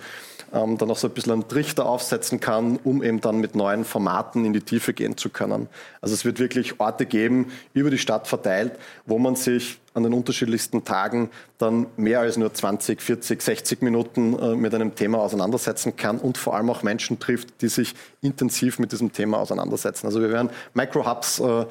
ähm, 0.53 0.79
dann 0.79 0.91
auch 0.91 0.97
so 0.97 1.09
ein 1.09 1.15
bisschen 1.15 1.33
einen 1.33 1.49
Trichter 1.49 1.87
aufsetzen 1.87 2.41
kann, 2.41 2.79
um 2.85 3.03
eben 3.03 3.21
dann 3.21 3.39
mit 3.39 3.55
neuen 3.55 3.85
Formaten 3.85 4.45
in 4.45 4.53
die 4.53 4.61
Tiefe 4.61 4.93
gehen 4.93 5.17
zu 5.17 5.29
können. 5.29 5.69
Also 6.01 6.15
es 6.15 6.25
wird 6.25 6.39
wirklich 6.39 6.81
Orte 6.81 7.07
geben, 7.07 7.53
über 7.75 7.91
die 7.91 7.99
Stadt 7.99 8.27
verteilt, 8.27 8.73
wo 9.07 9.19
man 9.19 9.37
sich 9.37 9.79
an 9.95 10.05
den 10.05 10.15
unterschiedlichsten 10.15 10.85
Tagen 10.85 11.31
dann 11.59 11.87
mehr 11.97 12.21
als 12.21 12.37
nur 12.37 12.53
20, 12.53 13.03
40, 13.03 13.43
60 13.43 13.83
Minuten 13.83 14.39
äh, 14.39 14.55
mit 14.55 14.75
einem 14.75 14.95
Thema 14.95 15.19
auseinandersetzen 15.19 15.97
kann 15.97 16.19
und 16.19 16.39
vor 16.39 16.55
allem 16.55 16.71
auch 16.71 16.83
Menschen 16.83 17.19
trifft, 17.19 17.61
die 17.63 17.69
sich 17.69 17.95
intensiv 18.23 18.79
mit 18.79 18.93
diesem 18.93 19.13
Thema 19.13 19.39
auseinandersetzen. 19.39 20.07
Also 20.07 20.21
wir 20.21 20.31
werden 20.31 20.51
Micro-Hubs 20.75 21.41
äh, 21.41 21.67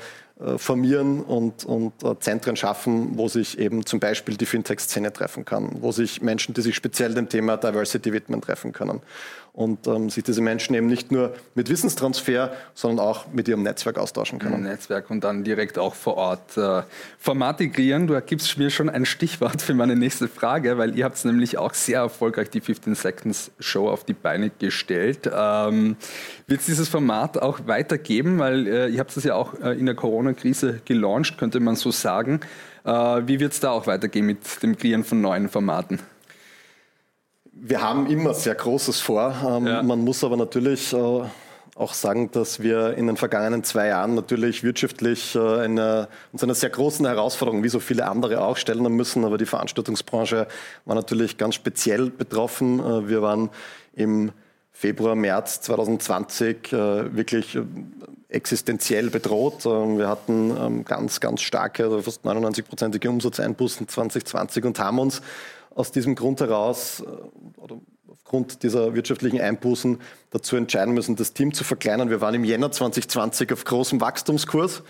formieren 0.57 1.22
und, 1.22 1.66
und 1.66 2.04
äh, 2.04 2.19
Zentren 2.19 2.56
schaffen, 2.56 3.18
wo 3.18 3.28
sich 3.28 3.57
eben 3.57 3.85
zum 3.85 4.00
Beispiel 4.00 4.38
die 4.38 4.45
Fintech-Szene 4.45 5.11
treffen 5.11 5.45
kann, 5.45 5.78
wo 5.81 5.92
sich 5.92 6.21
Menschen, 6.21 6.54
die 6.54 6.61
sich 6.61 6.76
speziell 6.76 7.14
dem 7.14 7.30
Thema 7.30 7.57
Diversity 7.57 8.14
widmen, 8.14 8.42
treffen 8.42 8.71
können 8.71 9.02
und 9.57 9.87
ähm, 9.87 10.11
sich 10.11 10.23
diese 10.23 10.40
Menschen 10.40 10.76
eben 10.76 10.85
nicht 10.85 11.11
nur 11.11 11.33
mit 11.56 11.68
Wissenstransfer, 11.68 12.52
sondern 12.76 13.04
auch 13.04 13.26
mit 13.33 13.47
ihrem 13.47 13.64
Netzwerk 13.64 13.97
austauschen 13.97 14.37
können. 14.37 14.61
Netzwerk 14.61 15.09
und 15.09 15.23
dann 15.23 15.44
direkt 15.44 15.80
auch 15.80 15.95
vor 15.95 16.16
Ort 16.16 16.56
äh, 16.57 16.83
Formate 17.18 17.68
kreieren. 17.69 18.06
Du 18.06 18.21
gibst 18.21 18.56
mir 18.59 18.69
schon 18.69 18.87
ein 18.87 19.07
Stichwort 19.07 19.64
für 19.64 19.73
meine 19.73 19.95
nächste 19.95 20.28
Frage, 20.28 20.78
weil 20.78 20.95
ihr 20.95 21.06
habt 21.06 21.26
nämlich 21.26 21.57
auch 21.57 21.73
sehr 21.73 22.02
erfolgreich 22.02 22.52
die 22.52 22.61
15 22.61 22.94
Seconds 22.94 23.49
Show 23.59 23.90
auf 23.90 24.04
die 24.04 24.14
Beine 24.14 24.52
gestellt. 24.52 25.28
Ähm, 25.33 25.95
Wird 26.45 26.59
es 26.59 26.68
dieses 26.68 26.87
Format 26.87 27.42
auch 27.42 27.61
weitergeben? 27.66 28.37
Weil 28.37 28.68
äh, 28.68 28.90
ihr 28.90 28.99
habt 28.99 29.18
es 29.18 29.23
ja 29.23 29.33
auch 29.33 29.59
äh, 29.59 29.71
in 29.71 29.87
der 29.87 29.95
Corona-Krise 29.95 30.81
gelauncht, 30.85 31.40
könnte 31.40 31.59
man 31.61 31.76
so 31.76 31.90
sagen. 31.90 32.42
Äh, 32.85 32.92
wie 32.92 33.40
wird 33.40 33.54
es 33.54 33.59
da 33.59 33.71
auch 33.71 33.87
weitergehen 33.87 34.28
mit 34.28 34.61
dem 34.61 34.78
Kreieren 34.78 35.04
von 35.04 35.19
neuen 35.19 35.49
Formaten? 35.49 35.97
Wir 37.59 37.81
haben 37.81 38.07
immer 38.07 38.33
sehr 38.33 38.56
Großes 38.56 38.99
vor. 38.99 39.33
Ähm, 39.45 39.68
ja. 39.68 39.83
Man 39.83 39.99
muss 39.99 40.23
aber 40.23 40.37
natürlich 40.37 40.94
äh, 40.94 41.21
auch 41.76 41.94
sagen, 41.94 42.30
dass 42.31 42.61
wir 42.61 42.95
in 42.95 43.07
den 43.07 43.18
vergangenen 43.18 43.64
zwei 43.64 43.87
Jahren 43.87 44.16
natürlich 44.16 44.64
wirtschaftlich 44.64 45.35
äh, 45.35 45.40
eine, 45.40 46.07
uns 46.31 46.44
einer 46.44 46.56
sehr 46.56 46.69
großen 46.69 47.06
Herausforderung, 47.06 47.64
wie 47.64 47.69
so 47.69 47.80
viele 47.80 48.07
andere 48.07 48.42
auch, 48.42 48.57
stellen 48.57 48.83
müssen. 48.94 49.26
Aber 49.26 49.37
die 49.37 49.45
Veranstaltungsbranche 49.45 50.47
war 50.85 50.95
natürlich 50.95 51.37
ganz 51.37 51.56
speziell 51.56 52.09
betroffen. 52.09 52.80
Äh, 52.80 53.09
wir 53.09 53.21
waren 53.21 53.49
im 53.94 54.31
Februar, 54.71 55.16
März 55.16 55.61
2020 55.61 56.71
wirklich 56.71 57.57
existenziell 58.30 59.09
bedroht. 59.09 59.66
Ähm, 59.66 59.97
wir 59.97 60.07
hatten 60.07 60.56
ähm, 60.57 60.85
ganz, 60.85 61.19
ganz 61.19 61.42
starke, 61.42 61.85
also 61.85 62.02
fast 62.02 62.26
99-prozentige 62.26 63.09
Umsatzeinbußen 63.09 63.87
2020 63.87 64.66
und 64.66 64.80
haben 64.80 64.99
uns 64.99 65.21
aus 65.76 65.92
diesem 65.92 66.16
Grund 66.16 66.40
heraus 66.40 67.02
äh, 67.02 67.59
oder 67.59 67.80
aufgrund 68.09 68.64
dieser 68.64 68.94
wirtschaftlichen 68.94 69.40
Einbußen 69.40 70.00
dazu 70.31 70.57
entscheiden 70.57 70.94
müssen, 70.94 71.16
das 71.16 71.33
Team 71.33 71.54
zu 71.54 71.64
verkleinern. 71.64 72.09
Wir 72.09 72.19
waren 72.19 72.36
im 72.36 72.44
Jänner 72.44 72.71
2020 72.71 73.54
auf 73.54 73.64
großem 73.64 74.02
Wachstumskurs, 74.02 74.83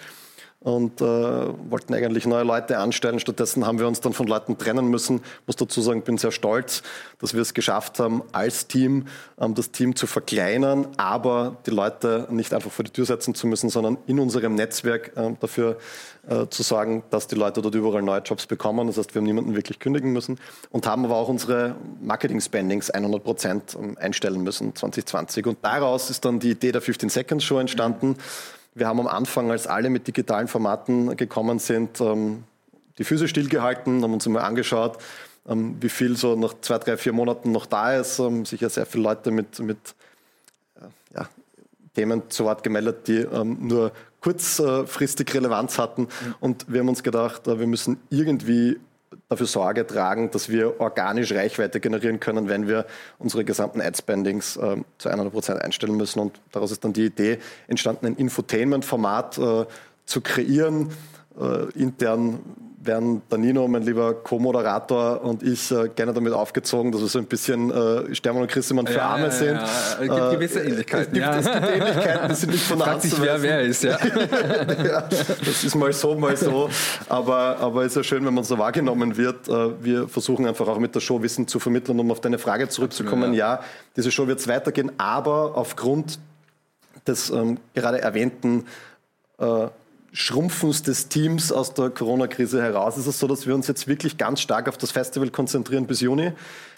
und 0.60 1.02
äh, 1.02 1.06
wollten 1.06 1.94
eigentlich 1.94 2.26
neue 2.26 2.44
Leute 2.44 2.80
anstellen. 2.80 3.20
Stattdessen 3.20 3.66
haben 3.66 3.78
wir 3.80 3.88
uns 3.88 4.02
dann 4.02 4.14
von 4.14 4.26
Leuten 4.26 4.58
trennen 4.58 4.88
müssen. 4.88 5.18
Ich 5.18 5.48
muss 5.48 5.56
dazu 5.56 5.82
sagen, 5.82 6.02
bin 6.02 6.18
sehr 6.18 6.32
stolz, 6.32 6.82
dass 7.20 7.34
wir 7.36 7.42
es 7.42 7.54
geschafft 7.54 8.00
haben, 8.00 8.24
als 8.32 8.68
Team 8.68 9.06
ähm, 9.40 9.54
das 9.54 9.72
Team 9.72 9.96
zu 9.96 10.08
verkleinern, 10.08 10.88
aber 10.98 11.58
die 11.68 11.72
Leute 11.72 12.28
nicht 12.32 12.54
einfach 12.54 12.72
vor 12.72 12.84
die 12.84 12.92
Tür 12.92 13.06
setzen 13.06 13.36
zu 13.36 13.46
müssen, 13.46 13.70
sondern 13.70 13.98
in 14.08 14.20
unserem 14.20 14.56
Netzwerk 14.56 15.16
äh, 15.16 15.34
dafür 15.40 15.78
äh, 16.28 16.48
zu 16.50 16.64
sorgen, 16.64 17.04
dass 17.12 17.28
die 17.28 17.36
Leute 17.36 17.62
dort 17.62 17.76
überall 17.76 18.02
neue 18.02 18.22
Jobs 18.22 18.48
bekommen. 18.48 18.88
Das 18.88 18.98
heißt, 18.98 19.14
wir 19.14 19.20
haben 19.20 19.28
niemanden 19.28 19.56
wirklich 19.56 19.80
kündigen 19.80 20.12
müssen 20.12 20.40
und 20.72 20.88
haben 20.88 21.06
aber 21.06 21.18
auch 21.18 21.30
unsere 21.30 21.76
Marketing-Spendings 22.02 22.90
100 22.90 23.24
Prozent 23.24 23.78
ähm, 23.80 23.96
einstellen 24.00 24.42
müssen 24.42 24.76
2020. 24.76 25.46
Und 25.46 25.60
daraus 25.62 26.10
ist 26.10 26.26
dann 26.26 26.40
die 26.40 26.52
Idee 26.52 26.72
der 26.72 26.82
15 26.82 27.10
Seconds 27.10 27.46
Show 27.46 27.60
entstanden. 27.60 28.18
Wir 28.78 28.88
haben 28.88 29.00
am 29.00 29.08
Anfang, 29.08 29.50
als 29.50 29.66
alle 29.66 29.90
mit 29.90 30.08
digitalen 30.08 30.48
Formaten 30.48 31.18
gekommen 31.18 31.58
sind, 31.58 32.00
ähm, 32.00 32.44
die 33.00 33.04
Füße 33.04 33.28
stillgehalten, 33.28 34.04
haben 34.04 34.14
uns 34.14 34.28
einmal 34.28 34.44
angeschaut, 34.44 35.00
ähm, 35.48 35.78
wie 35.82 35.90
viel 35.90 36.16
so 36.16 36.36
nach 36.36 36.54
zwei, 36.62 36.78
drei, 36.78 36.96
vier 36.96 37.12
Monaten 37.12 37.52
noch 37.52 37.66
da 37.66 37.96
ist. 37.96 38.20
Ähm, 38.20 38.46
sicher 38.46 38.70
sehr 38.70 38.86
viele 38.86 39.04
Leute 39.04 39.32
mit, 39.32 39.58
mit 39.60 39.96
äh, 40.76 41.16
ja, 41.16 41.28
Themen 41.96 42.30
zu 42.30 42.46
Wort 42.46 42.62
gemeldet, 42.62 43.08
die 43.08 43.26
nur 43.44 43.92
kurzfristig 44.22 45.34
Relevanz 45.34 45.80
hatten. 45.80 46.08
Und 46.40 46.72
wir 46.72 46.82
haben 46.82 46.90
uns 46.90 47.02
gedacht, 47.02 47.48
äh, 47.48 47.60
wir 47.60 47.66
müssen 47.66 48.00
irgendwie 48.12 48.80
dafür 49.30 49.46
Sorge 49.46 49.86
tragen, 49.86 50.32
dass 50.32 50.50
wir 50.50 50.80
organisch 50.80 51.34
Reichweite 51.34 51.80
generieren 51.80 52.20
können, 52.20 52.48
wenn 52.48 52.68
wir 52.68 52.86
unsere 53.20 53.44
gesamten 53.44 53.82
Ad-Spendings 53.82 54.58
äh, 54.58 54.78
zu 54.98 55.10
100 55.10 55.34
Prozent 55.34 55.62
einstellen 55.62 55.98
müssen. 55.98 56.20
Und 56.20 56.40
daraus 56.52 56.72
ist 56.72 56.84
dann 56.84 56.94
die 56.94 57.06
Idee 57.06 57.40
entstanden, 57.68 58.06
ein 58.06 58.16
Infotainment-Format 58.16 59.38
äh, 59.38 59.66
zu 60.06 60.22
kreieren, 60.22 60.92
äh, 61.40 61.70
intern 61.80 62.40
werden 62.80 63.24
Danino, 63.30 63.68
mein 63.68 63.82
lieber 63.82 64.14
Co-Moderator 64.14 65.24
und 65.24 65.42
ich 65.42 65.72
äh, 65.72 65.90
gerne 65.90 66.14
damit 66.14 66.34
aufgezogen, 66.34 66.92
dass 66.92 67.02
wir 67.02 67.08
so 67.08 67.20
ein 67.20 67.26
bisschen 67.26 67.72
äh, 67.72 68.14
Stermann 68.14 68.44
und 68.44 68.52
Christemann 68.52 68.86
für 68.86 68.98
ja, 68.98 69.10
Arme 69.10 69.26
ja, 69.26 69.32
sind. 69.32 69.56
Ja, 69.56 69.64
es 69.64 70.00
gibt 70.00 70.12
äh, 70.12 70.36
gewisse 70.36 70.60
Ähnlichkeiten. 70.62 71.18
Es 71.18 71.24
gibt, 71.24 71.36
es 71.36 71.52
gibt 71.52 71.76
Ähnlichkeiten, 71.76 72.30
die 72.30 72.36
sind 72.36 72.52
nicht 72.52 72.64
von 72.64 72.86
Hand 72.86 73.02
sich, 73.02 73.22
wer 73.22 73.42
wer 73.42 73.62
ist, 73.62 73.84
ja. 73.84 73.98
Das 73.98 75.64
ist 75.64 75.76
mal 75.76 75.92
so, 75.92 76.16
mal 76.16 76.38
so. 76.38 76.70
Aber, 77.10 77.58
aber 77.60 77.82
es 77.82 77.94
ist 77.94 77.96
ja 77.96 78.04
schön, 78.04 78.26
wenn 78.26 78.34
man 78.34 78.44
so 78.44 78.58
wahrgenommen 78.58 79.18
wird. 79.18 79.48
Äh, 79.48 79.84
wir 79.84 80.08
versuchen 80.08 80.46
einfach 80.46 80.68
auch 80.68 80.80
mit 80.80 80.94
der 80.94 81.00
Show 81.00 81.22
Wissen 81.22 81.48
zu 81.48 81.60
vermitteln, 81.60 82.00
um 82.00 82.12
auf 82.12 82.22
deine 82.22 82.38
Frage 82.38 82.70
zurückzukommen. 82.70 83.24
Absolut, 83.24 83.38
ja. 83.38 83.60
diese 83.96 84.12
Show 84.12 84.28
wird 84.28 84.40
es 84.40 84.48
weitergehen, 84.48 84.92
aber 84.98 85.56
aufgrund 85.56 86.20
des 87.08 87.32
ähm, 87.32 87.58
gerade 87.74 88.02
erwähnten 88.02 88.66
äh, 89.40 89.68
Schrumpfens 90.14 90.84
des 90.84 91.10
Teams 91.10 91.52
aus 91.52 91.74
der 91.74 91.90
Corona-Krise 91.90 92.62
heraus? 92.62 92.98
Ist 92.98 93.08
es 93.08 93.20
so, 93.20 93.28
dass 93.28 93.46
wir 93.46 93.54
uns 93.54 93.68
jetzt 93.68 93.88
wirklich 93.88 94.18
ganz 94.18 94.42
stark 94.42 94.68
auf 94.70 94.78
das 94.78 94.92
Festival 94.92 95.30
konzentrieren 95.30 95.86
bis 95.86 96.02
Juni? 96.02 96.32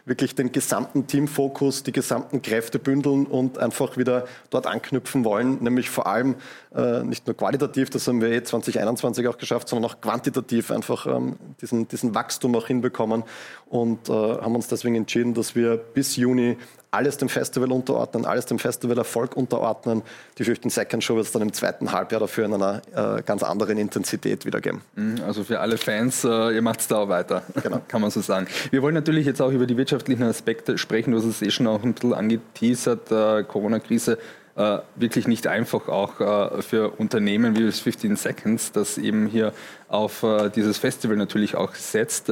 Wirklich 0.05 0.33
den 0.33 0.51
gesamten 0.51 1.05
Teamfokus, 1.05 1.83
die 1.83 1.91
gesamten 1.91 2.41
Kräfte 2.41 2.79
bündeln 2.79 3.27
und 3.27 3.59
einfach 3.59 3.97
wieder 3.97 4.25
dort 4.49 4.65
anknüpfen 4.65 5.23
wollen, 5.23 5.61
nämlich 5.61 5.89
vor 5.89 6.07
allem 6.07 6.35
äh, 6.73 7.03
nicht 7.03 7.27
nur 7.27 7.37
qualitativ, 7.37 7.89
das 7.91 8.07
haben 8.07 8.21
wir 8.21 8.29
eh 8.29 8.43
2021 8.43 9.27
auch 9.27 9.37
geschafft, 9.37 9.69
sondern 9.69 9.91
auch 9.91 10.01
quantitativ 10.01 10.71
einfach 10.71 11.05
ähm, 11.05 11.37
diesen, 11.61 11.87
diesen 11.87 12.15
Wachstum 12.15 12.55
auch 12.55 12.67
hinbekommen 12.67 13.23
und 13.67 14.09
äh, 14.09 14.13
haben 14.13 14.55
uns 14.55 14.67
deswegen 14.67 14.95
entschieden, 14.95 15.33
dass 15.35 15.55
wir 15.55 15.77
bis 15.77 16.15
Juni 16.15 16.57
alles 16.91 17.17
dem 17.17 17.29
Festival 17.29 17.71
unterordnen, 17.71 18.25
alles 18.25 18.45
dem 18.45 18.59
Festival-Erfolg 18.59 19.37
unterordnen. 19.37 20.01
Die 20.37 20.43
15 20.43 20.71
Second 20.71 21.03
Show 21.03 21.15
wird 21.15 21.27
es 21.27 21.31
dann 21.31 21.41
im 21.41 21.53
zweiten 21.53 21.91
Halbjahr 21.91 22.19
dafür 22.19 22.45
in 22.45 22.53
einer 22.53 22.81
äh, 22.93 23.21
ganz 23.21 23.43
anderen 23.43 23.77
Intensität 23.77 24.45
wiedergeben. 24.45 24.81
Mhm, 24.95 25.21
also 25.25 25.43
für 25.43 25.59
alle 25.59 25.77
Fans, 25.77 26.23
äh, 26.23 26.55
ihr 26.55 26.61
macht 26.61 26.79
es 26.79 26.87
da 26.87 26.97
auch 26.97 27.09
weiter, 27.09 27.43
genau. 27.61 27.81
kann 27.87 28.01
man 28.01 28.09
so 28.09 28.21
sagen. 28.21 28.47
Wir 28.71 28.81
wollen 28.81 28.95
natürlich 28.95 29.25
jetzt 29.25 29.41
auch 29.41 29.51
über 29.51 29.67
die 29.67 29.77
wirtschaftlichen 29.77 30.23
Aspekte 30.23 30.77
sprechen. 30.77 31.11
Du 31.11 31.17
hast 31.17 31.25
es 31.25 31.41
eh 31.41 31.51
schon 31.51 31.67
auch 31.67 31.83
ein 31.83 31.93
bisschen 31.93 32.13
angeteasert, 32.13 33.11
äh, 33.11 33.43
Corona-Krise 33.43 34.17
äh, 34.59 34.79
wirklich 34.95 35.25
nicht 35.27 35.47
einfach 35.47 35.87
auch 35.87 36.19
äh, 36.19 36.61
für 36.61 36.89
Unternehmen 36.91 37.57
wie 37.57 37.65
das 37.65 37.79
15 37.79 38.17
Seconds, 38.17 38.73
das 38.73 38.97
eben 38.97 39.25
hier 39.25 39.53
auf 39.87 40.21
äh, 40.23 40.49
dieses 40.49 40.77
Festival 40.77 41.15
natürlich 41.15 41.55
auch 41.55 41.73
setzt. 41.75 42.31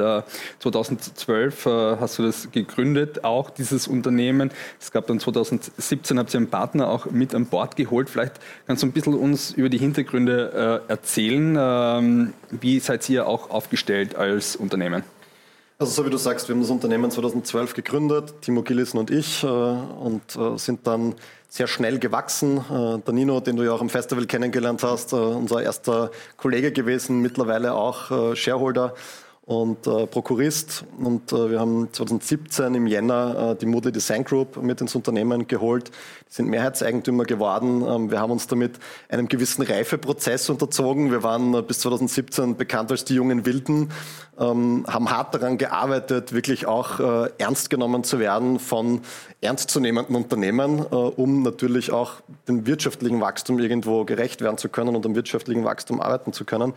2012 0.60 1.66
äh, 1.66 1.70
äh, 1.70 1.98
hast 2.00 2.20
du 2.20 2.24
das 2.24 2.52
gegründet, 2.52 3.24
auch 3.24 3.50
dieses 3.50 3.88
Unternehmen. 3.88 4.52
Es 4.80 4.92
gab 4.92 5.08
dann 5.08 5.22
2017, 5.22 6.20
habt 6.20 6.34
ihr 6.34 6.40
einen 6.40 6.50
Partner 6.50 6.90
auch 6.90 7.06
mit 7.06 7.34
an 7.34 7.46
Bord 7.46 7.78
geholt. 7.78 8.10
Vielleicht 8.10 8.34
kannst 8.68 8.84
du 8.84 8.88
ein 8.88 8.92
bisschen 8.92 9.14
uns 9.14 9.52
über 9.52 9.70
die 9.70 9.78
Hintergründe 9.78 10.84
äh, 10.88 10.92
erzählen. 10.92 11.58
Ähm, 11.58 12.34
wie 12.52 12.80
seid 12.80 13.10
ihr 13.10 13.26
auch 13.26 13.50
aufgestellt 13.50 14.16
als 14.16 14.58
Unternehmen? 14.58 15.04
Also 15.80 15.92
so 15.92 16.06
wie 16.08 16.10
du 16.10 16.18
sagst, 16.18 16.48
wir 16.48 16.56
haben 16.56 16.62
das 16.62 16.72
Unternehmen 16.72 17.12
2012 17.12 17.76
gegründet, 17.76 18.42
Timo 18.42 18.64
Gillissen 18.64 18.98
und 18.98 19.12
ich, 19.12 19.44
und 19.44 20.24
sind 20.56 20.88
dann 20.88 21.14
sehr 21.50 21.68
schnell 21.68 22.00
gewachsen. 22.00 22.58
Äh, 22.58 23.00
der 23.00 23.14
Nino, 23.14 23.40
den 23.40 23.56
du 23.56 23.64
ja 23.64 23.72
auch 23.72 23.82
am 23.82 23.90
Festival 23.90 24.26
kennengelernt 24.26 24.84
hast, 24.84 25.14
äh, 25.14 25.16
unser 25.16 25.62
erster 25.62 26.12
Kollege 26.36 26.72
gewesen, 26.72 27.22
mittlerweile 27.22 27.74
auch 27.74 28.12
äh, 28.12 28.36
Shareholder 28.36 28.94
und 29.48 29.88
äh, 29.88 30.06
Prokurist. 30.08 30.84
Und 31.00 31.32
äh, 31.32 31.52
wir 31.52 31.60
haben 31.62 31.88
2017 31.92 32.76
im 32.76 32.86
Jänner 32.86 33.52
äh, 33.52 33.56
die 33.56 33.66
Moodley 33.66 33.94
Design 33.94 34.26
Group 34.26 34.62
mit 34.62 34.82
ins 34.82 34.94
Unternehmen 34.94 35.48
geholt. 35.48 35.90
Die 36.30 36.34
sind 36.34 36.50
Mehrheitseigentümer 36.50 37.24
geworden. 37.24 37.82
Ähm, 37.88 38.12
wir 38.12 38.20
haben 38.20 38.32
uns 38.32 38.48
damit 38.48 38.78
einem 39.08 39.30
gewissen 39.30 39.62
Reifeprozess 39.62 40.50
unterzogen. 40.50 41.12
Wir 41.12 41.24
waren 41.24 41.54
äh, 41.54 41.62
bis 41.62 41.80
2017 41.80 42.58
bekannt 42.58 42.92
als 42.92 43.06
die 43.06 43.16
jungen 43.16 43.46
Wilden, 43.46 43.90
ähm, 44.38 44.86
haben 44.86 45.10
hart 45.10 45.34
daran 45.34 45.58
gearbeitet, 45.58 46.34
wirklich 46.34 46.66
auch 46.66 47.00
äh, 47.00 47.30
ernst 47.38 47.70
genommen 47.70 48.04
zu 48.04 48.20
werden 48.20 48.60
von 48.60 49.02
ernstzunehmenden 49.40 50.16
Unternehmen, 50.16 50.80
äh, 50.80 50.96
um 50.96 51.44
natürlich 51.44 51.94
auch 51.94 52.16
dem 52.50 52.68
wirtschaftlichen 52.68 53.22
Wachstum 53.22 53.60
irgendwo 53.60 54.04
gerecht 54.04 54.42
werden 54.42 54.58
zu 54.58 54.68
können 54.68 54.94
und 54.94 55.06
am 55.06 55.16
wirtschaftlichen 55.16 55.64
Wachstum 55.64 56.02
arbeiten 56.02 56.34
zu 56.34 56.44
können. 56.44 56.74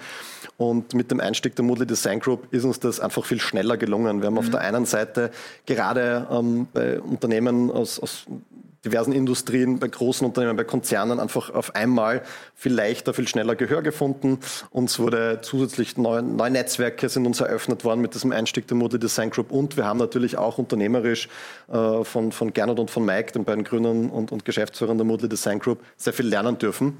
Und 0.56 0.94
mit 0.94 1.10
dem 1.10 1.18
Einstieg 1.18 1.56
der 1.56 1.64
Moodley 1.64 1.86
Design 1.86 2.20
Group 2.20 2.46
ist 2.52 2.59
uns 2.64 2.80
das 2.80 3.00
einfach 3.00 3.24
viel 3.24 3.40
schneller 3.40 3.76
gelungen. 3.76 4.20
Wir 4.20 4.26
haben 4.26 4.34
mhm. 4.34 4.38
auf 4.38 4.50
der 4.50 4.60
einen 4.60 4.86
Seite 4.86 5.30
gerade 5.66 6.26
ähm, 6.30 6.66
bei 6.72 7.00
Unternehmen 7.00 7.70
aus, 7.70 7.98
aus 8.00 8.26
diversen 8.84 9.12
Industrien, 9.12 9.78
bei 9.78 9.88
großen 9.88 10.26
Unternehmen, 10.26 10.56
bei 10.56 10.64
Konzernen 10.64 11.20
einfach 11.20 11.50
auf 11.50 11.74
einmal 11.74 12.22
viel 12.54 12.72
leichter, 12.72 13.12
viel 13.12 13.28
schneller 13.28 13.54
Gehör 13.54 13.82
gefunden. 13.82 14.38
Uns 14.70 14.98
wurde 14.98 15.40
zusätzlich 15.42 15.96
neue, 15.96 16.22
neue 16.22 16.50
Netzwerke 16.50 17.08
sind 17.08 17.26
uns 17.26 17.40
eröffnet 17.40 17.84
worden 17.84 18.00
mit 18.00 18.14
diesem 18.14 18.32
Einstieg 18.32 18.66
der 18.68 18.76
Mode 18.76 18.98
Design 18.98 19.30
Group 19.30 19.52
und 19.52 19.76
wir 19.76 19.84
haben 19.84 19.98
natürlich 19.98 20.38
auch 20.38 20.58
unternehmerisch 20.58 21.28
äh, 21.70 22.04
von, 22.04 22.32
von 22.32 22.52
Gernot 22.52 22.78
und 22.78 22.90
von 22.90 23.04
Mike, 23.04 23.32
den 23.32 23.44
beiden 23.44 23.64
Gründern 23.64 24.08
und, 24.08 24.32
und 24.32 24.44
Geschäftsführern 24.44 24.96
der 24.96 25.04
Mode 25.04 25.28
Design 25.28 25.58
Group, 25.58 25.80
sehr 25.96 26.12
viel 26.12 26.26
lernen 26.26 26.58
dürfen. 26.58 26.96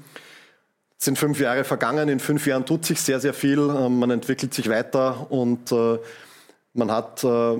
Es 1.01 1.05
sind 1.05 1.17
fünf 1.17 1.39
Jahre 1.39 1.63
vergangen, 1.63 2.09
in 2.09 2.19
fünf 2.19 2.45
Jahren 2.45 2.63
tut 2.63 2.85
sich 2.85 3.01
sehr, 3.01 3.19
sehr 3.19 3.33
viel, 3.33 3.57
äh, 3.57 3.89
man 3.89 4.11
entwickelt 4.11 4.53
sich 4.53 4.69
weiter 4.69 5.31
und 5.31 5.71
äh, 5.71 5.97
man 6.75 6.91
hat 6.91 7.23
äh, 7.23 7.57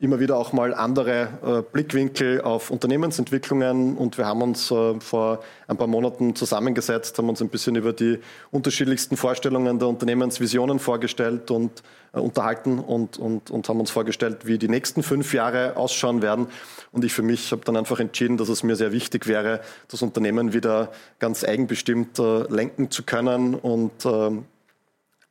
immer 0.00 0.20
wieder 0.20 0.36
auch 0.36 0.52
mal 0.52 0.74
andere 0.74 1.28
äh, 1.44 1.62
Blickwinkel 1.72 2.40
auf 2.40 2.70
Unternehmensentwicklungen 2.70 3.96
und 3.96 4.16
wir 4.16 4.26
haben 4.26 4.42
uns 4.42 4.70
äh, 4.70 5.00
vor 5.00 5.40
ein 5.66 5.76
paar 5.76 5.88
Monaten 5.88 6.36
zusammengesetzt, 6.36 7.18
haben 7.18 7.28
uns 7.28 7.42
ein 7.42 7.48
bisschen 7.48 7.74
über 7.74 7.92
die 7.92 8.20
unterschiedlichsten 8.52 9.16
Vorstellungen 9.16 9.78
der 9.80 9.88
Unternehmensvisionen 9.88 10.78
vorgestellt 10.78 11.50
und 11.50 11.82
äh, 12.12 12.20
unterhalten 12.20 12.78
und, 12.78 13.18
und, 13.18 13.50
und 13.50 13.68
haben 13.68 13.80
uns 13.80 13.90
vorgestellt, 13.90 14.46
wie 14.46 14.58
die 14.58 14.68
nächsten 14.68 15.02
fünf 15.02 15.34
Jahre 15.34 15.76
ausschauen 15.76 16.22
werden. 16.22 16.46
Und 16.92 17.04
ich 17.04 17.12
für 17.12 17.22
mich 17.22 17.50
habe 17.50 17.64
dann 17.64 17.76
einfach 17.76 17.98
entschieden, 17.98 18.36
dass 18.36 18.48
es 18.48 18.62
mir 18.62 18.76
sehr 18.76 18.92
wichtig 18.92 19.26
wäre, 19.26 19.60
das 19.88 20.02
Unternehmen 20.02 20.52
wieder 20.52 20.92
ganz 21.18 21.42
eigenbestimmt 21.42 22.18
lenken 22.18 22.90
zu 22.90 23.02
können 23.02 23.54
und 23.54 24.04
äh, 24.04 24.30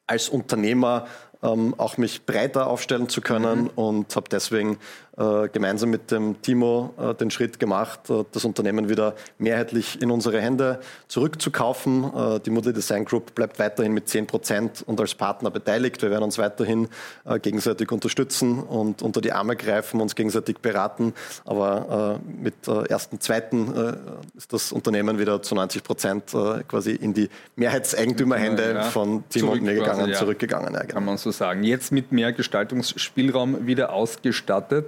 als 0.07 0.29
Unternehmer 0.29 1.07
ähm, 1.43 1.75
auch 1.77 1.97
mich 1.97 2.25
breiter 2.25 2.67
aufstellen 2.67 3.09
zu 3.09 3.21
können 3.21 3.63
mhm. 3.63 3.69
und 3.75 4.15
habe 4.15 4.27
deswegen 4.29 4.77
äh, 5.17 5.49
gemeinsam 5.49 5.89
mit 5.89 6.11
dem 6.11 6.41
Timo 6.43 6.93
äh, 6.97 7.15
den 7.15 7.31
Schritt 7.31 7.59
gemacht, 7.59 8.09
äh, 8.09 8.23
das 8.31 8.45
Unternehmen 8.45 8.87
wieder 8.87 9.15
mehrheitlich 9.39 9.99
in 9.99 10.11
unsere 10.11 10.39
Hände 10.39 10.79
zurückzukaufen. 11.07 12.03
Äh, 12.03 12.39
die 12.39 12.51
Moodle 12.51 12.71
Design 12.71 13.03
Group 13.03 13.33
bleibt 13.33 13.57
weiterhin 13.57 13.93
mit 13.93 14.07
10 14.07 14.27
Prozent 14.27 14.83
und 14.85 15.01
als 15.01 15.15
Partner 15.15 15.49
beteiligt. 15.49 16.03
Wir 16.03 16.11
werden 16.11 16.23
uns 16.23 16.37
weiterhin 16.37 16.87
äh, 17.25 17.39
gegenseitig 17.39 17.91
unterstützen 17.91 18.59
und 18.59 19.01
unter 19.01 19.19
die 19.19 19.31
Arme 19.31 19.55
greifen, 19.55 20.01
uns 20.01 20.13
gegenseitig 20.13 20.59
beraten. 20.59 21.15
Aber 21.45 22.19
äh, 22.23 22.43
mit 22.43 22.67
ersten, 22.67 23.19
zweiten 23.19 23.73
ist 24.35 24.51
das 24.51 24.71
Unternehmen 24.71 25.19
wieder 25.19 25.41
zu 25.41 25.55
90 25.55 25.83
Prozent 25.83 26.23
quasi 26.67 26.91
in 26.91 27.13
die 27.13 27.29
Mehrheitseigentümerhände 27.55 28.73
ja, 28.73 28.83
von 28.83 29.23
Timo 29.29 29.53
und 29.53 29.63
mir 29.63 29.73
gegangen, 29.73 29.99
quasi, 29.99 30.11
ja. 30.11 30.17
zurückgegangen. 30.17 30.73
Ja, 30.73 30.81
genau. 30.81 30.97
Kann 31.27 31.31
man 31.31 31.33
so 31.33 31.37
sagen. 31.37 31.63
Jetzt 31.63 31.91
mit 31.91 32.11
mehr 32.13 32.31
Gestaltungsspielraum 32.31 33.67
wieder 33.67 33.91
ausgestattet. 33.91 34.85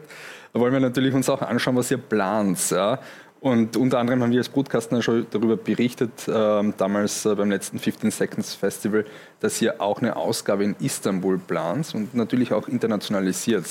Da 0.53 0.59
wollen 0.59 0.71
wir 0.71 0.79
natürlich 0.79 1.13
uns 1.13 1.29
auch 1.29 1.41
anschauen, 1.41 1.75
was 1.75 1.91
ihr 1.91 1.97
plant. 1.97 2.71
Ja? 2.71 2.99
Und 3.41 3.75
unter 3.75 3.99
anderem 3.99 4.23
haben 4.23 4.31
wir 4.31 4.37
als 4.37 4.47
Brutkasten 4.47 5.01
schon 5.01 5.27
darüber 5.31 5.57
berichtet, 5.57 6.27
äh, 6.27 6.31
damals 6.77 7.25
äh, 7.25 7.35
beim 7.35 7.49
letzten 7.49 7.79
15 7.79 8.11
Seconds 8.11 8.55
Festival, 8.55 9.05
dass 9.41 9.61
ihr 9.61 9.81
auch 9.81 10.01
eine 10.01 10.15
Ausgabe 10.15 10.63
in 10.63 10.75
Istanbul 10.79 11.39
plant 11.39 11.93
und 11.93 12.15
natürlich 12.15 12.53
auch 12.53 12.67
internationalisiert. 12.67 13.65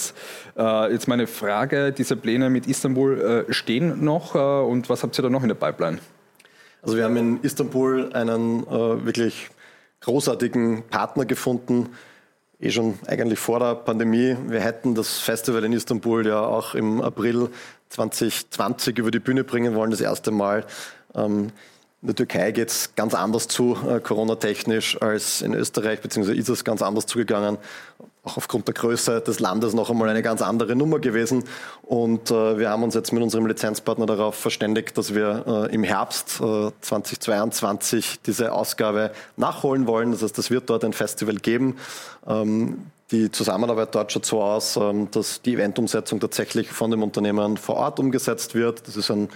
Äh, 0.57 0.93
jetzt 0.93 1.09
meine 1.09 1.27
Frage, 1.27 1.93
diese 1.93 2.17
Pläne 2.17 2.51
mit 2.51 2.67
Istanbul 2.67 3.47
äh, 3.49 3.53
stehen 3.53 4.05
noch 4.05 4.35
äh, 4.35 4.39
und 4.39 4.91
was 4.91 5.03
habt 5.03 5.19
ihr 5.19 5.23
da 5.23 5.31
noch 5.31 5.43
in 5.43 5.49
der 5.49 5.55
Pipeline? 5.55 5.99
Also 6.83 6.97
wir 6.97 7.05
haben 7.05 7.17
in 7.17 7.41
Istanbul 7.43 8.13
einen 8.13 8.67
äh, 8.67 9.07
wirklich 9.07 9.51
großartigen 10.01 10.85
Partner 10.89 11.25
gefunden, 11.25 11.91
eh 12.61 12.71
schon 12.71 12.99
eigentlich 13.07 13.39
vor 13.39 13.61
der 13.61 13.75
Pandemie. 13.75 14.37
Wir 14.49 14.61
hätten 14.61 14.95
das 14.95 15.19
Festival 15.19 15.65
in 15.65 15.73
Istanbul 15.73 16.27
ja 16.27 16.41
auch 16.41 16.75
im 16.75 17.01
April 17.01 17.51
2020 17.91 18.99
über 18.99 19.11
die 19.11 19.21
Bühne 19.21 19.45
bringen 19.45 19.75
wollen, 19.75 19.91
das 19.91 20.01
erste 20.01 20.31
Mal. 20.31 20.67
Ähm, 21.15 21.53
in 22.01 22.09
der 22.09 22.15
Türkei 22.15 22.53
geht 22.53 22.69
es 22.69 22.95
ganz 22.95 23.15
anders 23.15 23.49
zu, 23.49 23.77
äh, 23.89 24.01
Corona-technisch, 24.01 25.01
als 25.03 25.43
in 25.43 25.55
Österreich, 25.55 26.01
beziehungsweise 26.01 26.39
ist 26.39 26.49
es 26.49 26.65
ganz 26.65 26.83
anders 26.83 27.07
zugegangen. 27.07 27.59
Auch 28.29 28.37
aufgrund 28.37 28.69
der 28.69 28.75
Größe 28.75 29.23
des 29.23 29.41
Landes 29.41 29.73
noch 29.73 29.89
einmal 29.89 30.07
eine 30.11 30.21
ganz 30.21 30.43
andere 30.43 30.77
Nummer 30.77 30.99
gewesen. 30.99 31.45
Und 31.81 32.31
äh, 32.31 32.59
wir 32.59 32.69
haben 32.69 32.83
uns 32.83 32.95
jetzt 32.95 33.11
mit 33.11 33.23
unserem 33.23 33.47
Lizenzpartner 33.47 34.05
darauf 34.05 34.35
verständigt, 34.35 34.99
dass 34.99 35.15
wir 35.15 35.69
äh, 35.71 35.75
im 35.75 35.83
Herbst 35.83 36.39
äh, 36.43 36.71
2022 36.83 38.21
diese 38.27 38.53
Ausgabe 38.53 39.13
nachholen 39.39 39.87
wollen. 39.87 40.13
Das 40.13 40.23
heißt, 40.23 40.37
es 40.37 40.51
wird 40.51 40.69
dort 40.69 40.85
ein 40.85 40.93
Festival 40.93 41.37
geben. 41.37 41.77
Ähm, 42.27 42.91
die 43.13 43.31
Zusammenarbeit 43.31 43.95
dort 43.95 44.13
schaut 44.13 44.27
so 44.27 44.43
aus, 44.43 44.77
ähm, 44.77 45.11
dass 45.11 45.41
die 45.41 45.55
Eventumsetzung 45.55 46.21
tatsächlich 46.21 46.69
von 46.69 46.91
dem 46.91 47.03
Unternehmen 47.03 47.57
vor 47.57 47.77
Ort 47.77 47.99
umgesetzt 47.99 48.55
wird. 48.55 48.87
Das 48.87 48.99
ist 48.99 49.11
ein 49.11 49.31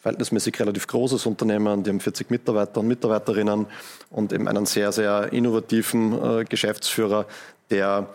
verhältnismäßig 0.00 0.60
relativ 0.60 0.86
großes 0.86 1.24
Unternehmen, 1.24 1.82
die 1.82 1.88
haben 1.88 2.00
40 2.00 2.30
Mitarbeiter 2.30 2.80
und 2.80 2.88
Mitarbeiterinnen 2.88 3.64
und 4.10 4.34
eben 4.34 4.48
einen 4.48 4.66
sehr, 4.66 4.92
sehr 4.92 5.32
innovativen 5.32 6.40
äh, 6.40 6.44
Geschäftsführer, 6.44 7.24
der 7.70 8.06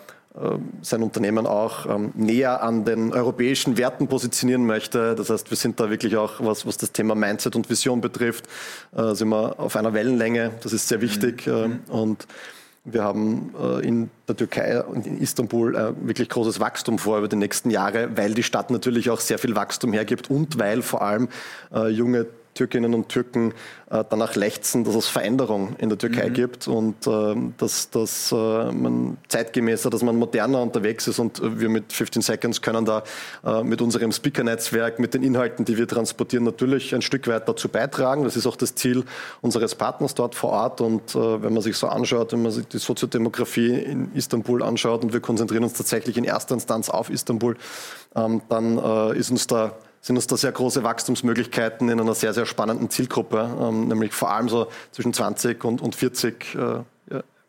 sein 0.81 1.01
Unternehmen 1.01 1.47
auch 1.47 1.85
ähm, 1.87 2.11
näher 2.15 2.61
an 2.61 2.85
den 2.85 3.13
europäischen 3.13 3.77
Werten 3.77 4.07
positionieren 4.07 4.65
möchte. 4.65 5.15
Das 5.15 5.29
heißt, 5.29 5.49
wir 5.49 5.57
sind 5.57 5.79
da 5.79 5.89
wirklich 5.89 6.15
auch, 6.17 6.33
was, 6.39 6.67
was 6.67 6.77
das 6.77 6.91
Thema 6.91 7.15
Mindset 7.15 7.55
und 7.55 7.69
Vision 7.69 7.99
betrifft, 7.99 8.45
äh, 8.95 9.15
sind 9.15 9.29
wir 9.29 9.59
auf 9.59 9.75
einer 9.75 9.93
Wellenlänge. 9.93 10.51
Das 10.61 10.71
ist 10.71 10.87
sehr 10.87 11.01
wichtig. 11.01 11.47
Mhm. 11.47 11.53
Ähm, 11.53 11.79
und 11.89 12.27
wir 12.85 13.03
haben 13.03 13.53
äh, 13.59 13.85
in 13.85 14.11
der 14.27 14.37
Türkei 14.37 14.81
und 14.81 15.07
in 15.07 15.19
Istanbul 15.19 15.75
äh, 15.75 15.93
wirklich 16.01 16.29
großes 16.29 16.59
Wachstum 16.59 16.99
vor 16.99 17.17
über 17.17 17.27
die 17.27 17.35
nächsten 17.35 17.71
Jahre, 17.71 18.15
weil 18.15 18.33
die 18.35 18.43
Stadt 18.43 18.69
natürlich 18.69 19.09
auch 19.09 19.19
sehr 19.19 19.39
viel 19.39 19.55
Wachstum 19.55 19.93
hergibt 19.93 20.29
und 20.29 20.59
weil 20.59 20.81
vor 20.81 21.01
allem 21.01 21.27
junge 21.89 22.25
Türkinnen 22.59 22.93
und 22.93 23.07
Türken 23.07 23.53
äh, 23.89 24.03
danach 24.09 24.35
lechzen, 24.35 24.83
dass 24.83 24.93
es 24.93 25.07
Veränderung 25.07 25.77
in 25.77 25.87
der 25.87 25.97
Türkei 25.97 26.27
mhm. 26.27 26.33
gibt 26.33 26.67
und 26.67 27.07
äh, 27.07 27.35
dass, 27.57 27.89
dass 27.89 28.33
äh, 28.33 28.35
man 28.35 29.17
zeitgemäßer, 29.29 29.89
dass 29.89 30.03
man 30.03 30.17
moderner 30.17 30.61
unterwegs 30.61 31.07
ist 31.07 31.19
und 31.19 31.41
wir 31.41 31.69
mit 31.69 31.93
15 31.93 32.21
Seconds 32.21 32.61
können 32.61 32.83
da 32.83 33.03
äh, 33.45 33.63
mit 33.63 33.81
unserem 33.81 34.11
Speaker-Netzwerk, 34.11 34.99
mit 34.99 35.13
den 35.13 35.23
Inhalten, 35.23 35.63
die 35.63 35.77
wir 35.77 35.87
transportieren, 35.87 36.43
natürlich 36.43 36.93
ein 36.93 37.01
Stück 37.01 37.29
weit 37.29 37.47
dazu 37.47 37.69
beitragen. 37.69 38.25
Das 38.25 38.35
ist 38.35 38.45
auch 38.45 38.57
das 38.57 38.75
Ziel 38.75 39.05
unseres 39.39 39.75
Partners 39.75 40.13
dort 40.13 40.35
vor 40.35 40.49
Ort 40.49 40.81
und 40.81 41.15
äh, 41.15 41.41
wenn 41.41 41.53
man 41.53 41.63
sich 41.63 41.77
so 41.77 41.87
anschaut, 41.87 42.33
wenn 42.33 42.41
man 42.41 42.51
sich 42.51 42.67
die 42.67 42.79
Soziodemografie 42.79 43.73
in 43.73 44.13
Istanbul 44.15 44.63
anschaut 44.63 45.01
und 45.01 45.13
wir 45.13 45.21
konzentrieren 45.21 45.63
uns 45.63 45.73
tatsächlich 45.73 46.17
in 46.17 46.25
erster 46.25 46.55
Instanz 46.55 46.89
auf 46.89 47.09
Istanbul, 47.09 47.55
ähm, 48.17 48.41
dann 48.49 48.77
äh, 48.77 49.17
ist 49.17 49.31
uns 49.31 49.47
da 49.47 49.71
sind 50.01 50.15
uns 50.15 50.27
da 50.27 50.37
sehr 50.37 50.51
große 50.51 50.83
Wachstumsmöglichkeiten 50.83 51.89
in 51.89 51.99
einer 51.99 52.15
sehr, 52.15 52.33
sehr 52.33 52.45
spannenden 52.45 52.89
Zielgruppe, 52.89 53.49
ähm, 53.61 53.87
nämlich 53.87 54.13
vor 54.13 54.31
allem 54.31 54.49
so 54.49 54.67
zwischen 54.91 55.13
20 55.13 55.63
und, 55.63 55.81
und 55.81 55.95
40 55.95 56.55
äh, 56.55 56.57
ja, 56.59 56.83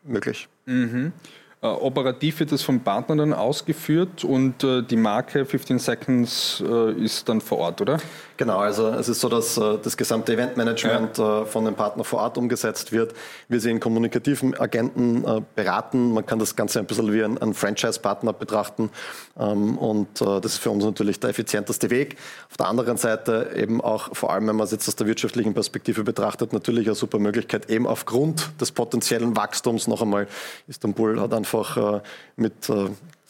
möglich. 0.03 0.47
Mhm. 0.65 1.13
Äh, 1.61 1.67
operativ 1.67 2.39
wird 2.39 2.51
das 2.51 2.63
vom 2.63 2.79
Partner 2.79 3.17
dann 3.17 3.33
ausgeführt 3.33 4.23
und 4.23 4.63
äh, 4.63 4.81
die 4.81 4.95
Marke 4.95 5.45
15 5.45 5.77
Seconds 5.77 6.63
äh, 6.67 6.93
ist 6.93 7.29
dann 7.29 7.39
vor 7.39 7.59
Ort, 7.59 7.81
oder? 7.81 7.99
Genau, 8.41 8.57
also 8.57 8.87
es 8.87 9.07
ist 9.07 9.19
so, 9.19 9.29
dass 9.29 9.55
äh, 9.57 9.77
das 9.83 9.95
gesamte 9.95 10.33
Eventmanagement 10.33 11.19
ja. 11.19 11.43
Äh, 11.43 11.45
von 11.45 11.63
dem 11.63 11.75
Partner 11.75 12.03
vor 12.03 12.21
Ort 12.21 12.39
umgesetzt 12.39 12.91
wird. 12.91 13.13
Wir 13.49 13.59
sehen 13.59 13.79
kommunikativen 13.79 14.59
Agenten 14.59 15.23
äh, 15.23 15.41
beraten. 15.53 16.11
Man 16.11 16.25
kann 16.25 16.39
das 16.39 16.55
Ganze 16.55 16.79
ein 16.79 16.87
bisschen 16.87 17.13
wie 17.13 17.23
ein, 17.23 17.37
ein 17.37 17.53
Franchise-Partner 17.53 18.33
betrachten. 18.33 18.89
Ähm, 19.39 19.77
und 19.77 20.21
das 20.21 20.53
ist 20.53 20.57
für 20.57 20.71
uns 20.71 20.83
natürlich 20.83 21.19
der 21.19 21.29
effizienteste 21.29 21.91
Weg. 21.91 22.17
Auf 22.49 22.57
der 22.57 22.67
anderen 22.67 22.97
Seite 22.97 23.51
eben 23.55 23.79
auch, 23.79 24.15
vor 24.15 24.33
allem 24.33 24.47
wenn 24.47 24.55
man 24.55 24.65
es 24.65 24.71
jetzt 24.71 24.87
aus 24.87 24.95
der 24.95 25.05
wirtschaftlichen 25.05 25.53
Perspektive 25.53 26.03
betrachtet, 26.03 26.51
natürlich 26.51 26.87
eine 26.87 26.95
super 26.95 27.19
Möglichkeit, 27.19 27.69
eben 27.69 27.85
aufgrund 27.85 28.49
des 28.59 28.71
potenziellen 28.71 29.35
Wachstums 29.35 29.87
noch 29.87 30.01
einmal. 30.01 30.27
Istanbul 30.67 31.21
hat 31.21 31.31
einfach 31.33 32.01
mit 32.37 32.71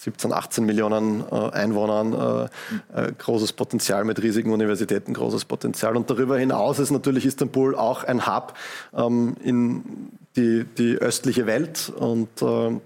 17, 0.01 0.33
18 0.33 0.65
Millionen 0.65 1.23
äh, 1.31 1.35
Einwohnern, 1.51 2.49
äh, 2.93 2.99
äh, 2.99 3.11
großes 3.15 3.53
Potenzial 3.53 4.03
mit 4.03 4.19
riesigen 4.23 4.51
Universitäten, 4.51 5.13
großes 5.13 5.45
Potenzial. 5.45 5.95
Und 5.95 6.09
darüber 6.09 6.39
hinaus 6.39 6.79
ist 6.79 6.89
natürlich 6.89 7.23
Istanbul 7.27 7.75
auch 7.75 8.03
ein 8.03 8.25
Hub 8.25 8.55
ähm, 8.95 9.35
in 9.43 9.83
die, 10.35 10.65
die 10.77 10.97
östliche 10.97 11.45
Welt 11.45 11.93
und 11.95 12.29
äh, 12.41 12.79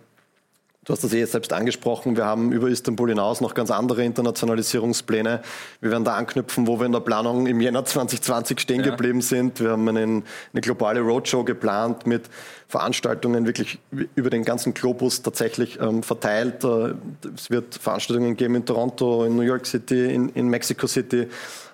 Du 0.86 0.93
hast 0.93 1.04
das 1.04 1.13
eh 1.13 1.26
selbst 1.26 1.52
angesprochen. 1.52 2.15
Wir 2.15 2.26
haben 2.26 2.52
über 2.52 2.69
Istanbul 2.69 3.10
hinaus 3.10 3.41
noch 3.41 3.56
ganz 3.56 3.71
andere 3.71 4.04
Internationalisierungspläne. 4.04 5.41
Wir 5.82 5.91
werden 5.91 6.04
da 6.04 6.13
anknüpfen, 6.13 6.67
wo 6.67 6.80
wir 6.80 6.86
in 6.86 6.91
der 6.91 7.00
Planung 7.00 7.48
im 7.48 7.60
Jänner 7.60 7.84
2020 7.84 8.60
stehen 8.60 8.84
ja. 8.84 8.91
geblieben 8.91 9.21
sind. 9.21 9.60
Wir 9.60 9.71
haben 9.71 9.89
einen, 9.89 10.24
eine 10.54 10.62
globale 10.62 11.00
Roadshow 11.00 11.43
geplant 11.43 12.06
mit 12.06 12.30
Veranstaltungen 12.67 13.48
wirklich 13.48 13.80
über 14.13 14.30
den 14.30 14.43
ganzen 14.43 14.76
Globus 14.76 15.24
tatsächlich 15.24 15.80
ähm, 15.82 16.04
verteilt. 16.04 16.63
Äh, 16.63 16.93
es 17.34 17.50
wird 17.50 17.74
Veranstaltungen 17.74 18.38
geben 18.38 18.54
in 18.54 18.65
Toronto, 18.65 19.26
in 19.26 19.36
New 19.36 19.41
York 19.41 19.65
City, 19.65 20.13
in, 20.13 20.30
in 20.30 20.50
Mexico 20.50 20.86
City. 20.86 21.28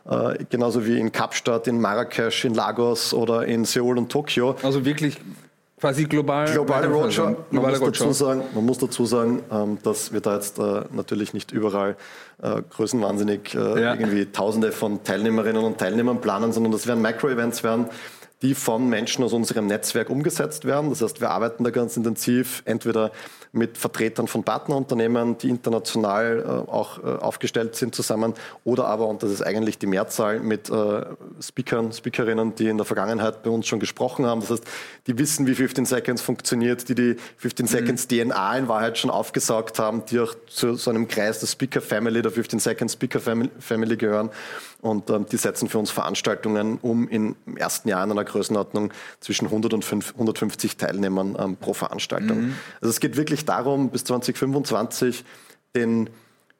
Äh, 0.09 0.45
genauso 0.49 0.85
wie 0.85 0.97
in 0.97 1.11
Kapstadt, 1.11 1.67
in 1.67 1.81
Marrakesch, 1.81 2.45
in 2.45 2.53
Lagos 2.53 3.13
oder 3.13 3.45
in 3.45 3.65
Seoul 3.65 3.97
und 3.97 4.09
Tokio. 4.09 4.55
Also 4.63 4.85
wirklich 4.85 5.17
Quasi 5.81 6.03
global. 6.05 6.45
Globale 6.45 6.87
Roadshow. 6.87 7.35
Man, 7.49 7.63
muss 7.63 7.79
dazu 7.79 8.11
sagen, 8.13 8.43
man 8.53 8.65
muss 8.65 8.77
dazu 8.77 9.07
sagen, 9.07 9.41
ähm, 9.51 9.79
dass 9.81 10.13
wir 10.13 10.21
da 10.21 10.35
jetzt 10.35 10.59
äh, 10.59 10.83
natürlich 10.91 11.33
nicht 11.33 11.51
überall 11.51 11.95
äh, 12.43 12.61
größenwahnsinnig 12.69 13.55
äh, 13.55 13.81
ja. 13.81 13.95
irgendwie 13.95 14.27
Tausende 14.27 14.71
von 14.71 15.03
Teilnehmerinnen 15.03 15.63
und 15.63 15.79
Teilnehmern 15.79 16.21
planen, 16.21 16.51
sondern 16.53 16.71
das 16.71 16.85
werden 16.85 17.01
Micro-Events 17.01 17.63
werden, 17.63 17.87
die 18.41 18.55
von 18.55 18.89
Menschen 18.89 19.23
aus 19.23 19.33
unserem 19.33 19.67
Netzwerk 19.67 20.09
umgesetzt 20.09 20.65
werden. 20.65 20.89
Das 20.89 21.01
heißt, 21.01 21.21
wir 21.21 21.29
arbeiten 21.29 21.63
da 21.63 21.69
ganz 21.69 21.95
intensiv 21.95 22.63
entweder 22.65 23.11
mit 23.53 23.77
Vertretern 23.77 24.27
von 24.27 24.43
Partnerunternehmen, 24.43 25.37
die 25.37 25.49
international 25.49 26.39
äh, 26.39 26.71
auch 26.71 26.99
äh, 26.99 27.01
aufgestellt 27.01 27.75
sind, 27.75 27.93
zusammen 27.93 28.33
oder 28.63 28.85
aber, 28.85 29.07
und 29.07 29.23
das 29.23 29.31
ist 29.31 29.41
eigentlich 29.41 29.77
die 29.77 29.87
Mehrzahl, 29.87 30.39
mit 30.39 30.69
äh, 30.69 31.05
Speakern, 31.41 31.91
Speakerinnen, 31.91 32.55
die 32.55 32.67
in 32.67 32.77
der 32.77 32.85
Vergangenheit 32.85 33.43
bei 33.43 33.49
uns 33.49 33.67
schon 33.67 33.79
gesprochen 33.79 34.25
haben. 34.25 34.41
Das 34.41 34.51
heißt, 34.51 34.63
die 35.07 35.17
wissen, 35.17 35.47
wie 35.47 35.55
15 35.55 35.85
Seconds 35.85 36.21
funktioniert, 36.21 36.87
die 36.87 36.95
die 36.95 37.15
15 37.37 37.65
mhm. 37.65 37.69
Seconds 37.69 38.07
DNA 38.07 38.57
in 38.57 38.67
Wahrheit 38.69 38.97
schon 38.97 39.09
aufgesaugt 39.09 39.79
haben, 39.79 40.05
die 40.05 40.19
auch 40.19 40.33
zu 40.47 40.75
so 40.75 40.89
einem 40.89 41.07
Kreis 41.07 41.39
der 41.39 41.47
Speaker 41.47 41.81
Family, 41.81 42.21
der 42.21 42.31
15 42.31 42.59
Seconds 42.59 42.93
Speaker 42.93 43.19
Family 43.19 43.97
gehören. 43.97 44.29
Und 44.81 45.09
ähm, 45.09 45.25
die 45.31 45.37
setzen 45.37 45.69
für 45.69 45.77
uns 45.77 45.91
Veranstaltungen 45.91 46.79
um 46.81 47.07
im 47.07 47.35
ersten 47.55 47.87
Jahr 47.87 48.03
in 48.03 48.11
einer 48.11 48.23
Größenordnung 48.23 48.91
zwischen 49.19 49.45
100 49.45 49.73
und 49.75 49.85
5, 49.85 50.13
150 50.13 50.77
Teilnehmern 50.77 51.37
ähm, 51.39 51.57
pro 51.57 51.73
Veranstaltung. 51.73 52.41
Mhm. 52.41 52.55
Also 52.81 52.89
es 52.89 52.99
geht 52.99 53.15
wirklich 53.15 53.45
darum, 53.45 53.89
bis 53.89 54.03
2025 54.05 55.23
den 55.75 56.09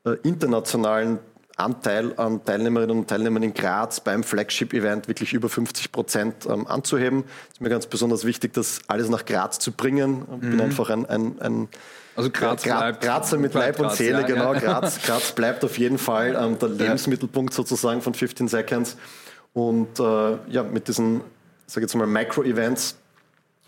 äh, 0.06 0.12
internationalen 0.24 1.20
Anteil 1.62 2.13
an 2.17 2.43
Teilnehmerinnen 2.43 2.97
und 2.97 3.08
Teilnehmern 3.08 3.43
in 3.43 3.54
Graz 3.54 4.00
beim 4.00 4.24
Flagship-Event 4.24 5.08
wirklich 5.08 5.34
über 5.34 5.50
50 5.50 5.91
Prozent 5.91 6.45
ähm, 6.47 6.67
anzuheben. 6.67 7.24
Es 7.47 7.54
ist 7.54 7.62
mir 7.62 7.69
ganz 7.69 7.88
besonders 7.88 8.26
wichtig, 8.26 8.54
das 8.54 8.82
alles 8.88 9.10
nach 9.10 9.26
Graz 9.26 9.60
zu 9.60 9.71
bringen. 9.71 10.26
Ich 10.34 10.39
bin 10.39 10.56
mhm. 10.56 10.62
einfach 10.62 10.89
ein, 10.89 11.06
ein, 11.06 11.39
ein 11.39 11.69
also 12.15 12.30
Graz 12.30 12.63
Gra 12.63 12.80
bleibt, 12.80 13.02
Grazer 13.02 13.38
mit 13.38 13.54
Leib 13.54 13.80
und 13.80 13.91
Seele, 13.93 14.21
ja, 14.21 14.28
genau. 14.28 14.54
Ja. 14.54 14.60
Graz, 14.60 15.02
Graz 15.02 15.32
bleibt 15.32 15.63
auf 15.63 15.78
jeden 15.78 15.97
Fall 15.97 16.38
ähm, 16.39 16.60
der 16.60 16.69
Lebensmittelpunkt 16.69 17.54
sozusagen 17.54 18.02
von 18.02 18.13
15 18.13 18.47
Seconds. 18.47 18.97
Und 19.54 20.00
äh, 20.00 20.38
ja, 20.50 20.63
mit 20.63 20.88
diesen, 20.88 21.21
sage 21.67 21.86
jetzt 21.86 21.95
mal, 21.95 22.08
Micro-Events 22.08 22.97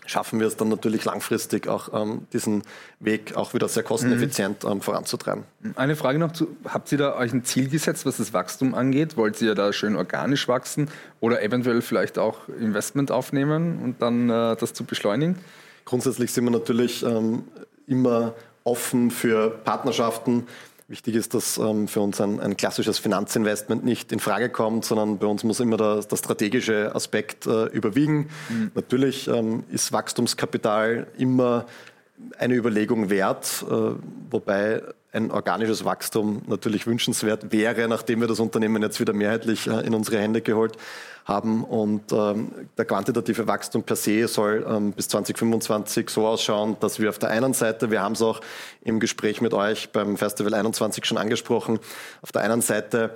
schaffen 0.06 0.40
wir 0.40 0.46
es 0.46 0.56
dann 0.56 0.68
natürlich 0.68 1.04
langfristig 1.04 1.68
auch 1.68 1.92
ähm, 1.92 2.26
diesen 2.32 2.62
Weg 3.00 3.36
auch 3.36 3.54
wieder 3.54 3.68
sehr 3.68 3.82
kosteneffizient 3.82 4.64
mhm. 4.64 4.70
ähm, 4.70 4.80
voranzutreiben. 4.80 5.44
Eine 5.76 5.96
Frage 5.96 6.18
noch 6.18 6.32
zu, 6.32 6.56
habt 6.64 6.90
ihr 6.92 6.98
da 6.98 7.16
euch 7.16 7.32
ein 7.32 7.44
Ziel 7.44 7.68
gesetzt, 7.68 8.06
was 8.06 8.18
das 8.18 8.32
Wachstum 8.32 8.74
angeht? 8.74 9.16
Wollt 9.16 9.40
ihr 9.40 9.54
da 9.54 9.72
schön 9.72 9.96
organisch 9.96 10.48
wachsen 10.48 10.88
oder 11.20 11.42
eventuell 11.42 11.82
vielleicht 11.82 12.18
auch 12.18 12.48
Investment 12.48 13.10
aufnehmen 13.10 13.80
und 13.82 14.02
dann 14.02 14.28
äh, 14.28 14.56
das 14.56 14.72
zu 14.72 14.84
beschleunigen? 14.84 15.38
Grundsätzlich 15.84 16.32
sind 16.32 16.44
wir 16.44 16.50
natürlich 16.50 17.02
ähm, 17.02 17.44
immer 17.86 18.34
offen 18.64 19.10
für 19.10 19.50
Partnerschaften. 19.50 20.46
Wichtig 20.86 21.14
ist, 21.14 21.32
dass 21.32 21.56
ähm, 21.56 21.88
für 21.88 22.02
uns 22.02 22.20
ein, 22.20 22.40
ein, 22.40 22.58
klassisches 22.58 22.98
Finanzinvestment 22.98 23.84
nicht 23.84 24.12
in 24.12 24.20
Frage 24.20 24.50
kommt, 24.50 24.84
sondern 24.84 25.18
bei 25.18 25.26
uns 25.26 25.42
muss 25.42 25.60
immer 25.60 25.78
der, 25.78 26.02
der 26.02 26.16
strategische 26.16 26.94
Aspekt 26.94 27.46
äh, 27.46 27.66
überwiegen. 27.66 28.28
Mhm. 28.50 28.70
Natürlich 28.74 29.26
ähm, 29.28 29.64
ist 29.70 29.92
Wachstumskapital 29.92 31.06
immer 31.16 31.64
eine 32.38 32.54
Überlegung 32.54 33.08
wert, 33.08 33.64
äh, 33.66 33.92
wobei 34.30 34.82
ein 35.14 35.30
organisches 35.30 35.84
Wachstum 35.84 36.42
natürlich 36.46 36.86
wünschenswert 36.86 37.52
wäre, 37.52 37.88
nachdem 37.88 38.20
wir 38.20 38.28
das 38.28 38.40
Unternehmen 38.40 38.82
jetzt 38.82 39.00
wieder 39.00 39.12
mehrheitlich 39.12 39.66
äh, 39.66 39.86
in 39.86 39.94
unsere 39.94 40.18
Hände 40.18 40.40
geholt 40.40 40.76
haben. 41.24 41.64
Und 41.64 42.12
ähm, 42.12 42.50
der 42.76 42.84
quantitative 42.84 43.46
Wachstum 43.46 43.84
per 43.84 43.96
se 43.96 44.26
soll 44.28 44.66
ähm, 44.68 44.92
bis 44.92 45.08
2025 45.08 46.10
so 46.10 46.26
ausschauen, 46.26 46.76
dass 46.80 47.00
wir 47.00 47.08
auf 47.08 47.18
der 47.18 47.30
einen 47.30 47.54
Seite, 47.54 47.90
wir 47.90 48.02
haben 48.02 48.12
es 48.12 48.22
auch 48.22 48.40
im 48.82 49.00
Gespräch 49.00 49.40
mit 49.40 49.54
euch 49.54 49.90
beim 49.90 50.16
Festival 50.16 50.52
21 50.52 51.04
schon 51.04 51.16
angesprochen, 51.16 51.78
auf 52.20 52.32
der 52.32 52.42
einen 52.42 52.60
Seite 52.60 53.10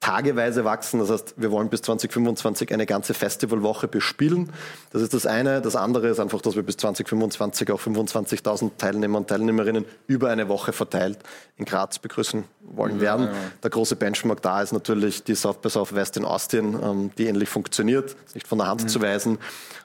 tageweise 0.00 0.64
wachsen. 0.64 0.98
Das 0.98 1.10
heißt, 1.10 1.34
wir 1.36 1.50
wollen 1.50 1.68
bis 1.68 1.82
2025 1.82 2.72
eine 2.72 2.86
ganze 2.86 3.12
Festivalwoche 3.12 3.86
bespielen. 3.86 4.50
Das 4.92 5.02
ist 5.02 5.12
das 5.12 5.26
eine. 5.26 5.60
Das 5.60 5.76
andere 5.76 6.08
ist 6.08 6.18
einfach, 6.18 6.40
dass 6.40 6.56
wir 6.56 6.62
bis 6.62 6.78
2025 6.78 7.70
auch 7.70 7.80
25.000 7.80 8.70
Teilnehmer 8.78 9.18
und 9.18 9.28
Teilnehmerinnen 9.28 9.84
über 10.06 10.30
eine 10.30 10.48
Woche 10.48 10.72
verteilt 10.72 11.18
in 11.58 11.66
Graz 11.66 11.98
begrüßen 11.98 12.44
wollen 12.62 12.96
ja, 12.96 13.02
werden. 13.02 13.26
Ja. 13.26 13.32
Der 13.62 13.70
große 13.70 13.94
Benchmark 13.96 14.40
da 14.40 14.62
ist 14.62 14.72
natürlich 14.72 15.22
die 15.22 15.34
South 15.34 15.58
by 15.58 15.68
Southwest 15.68 16.16
in 16.16 16.24
Austin, 16.24 16.78
ähm, 16.82 17.10
die 17.18 17.26
endlich 17.26 17.50
funktioniert, 17.50 18.16
nicht 18.34 18.48
von 18.48 18.58
der 18.58 18.68
Hand 18.68 18.84
mhm. 18.84 18.88
zu 18.88 19.02
weisen. 19.02 19.38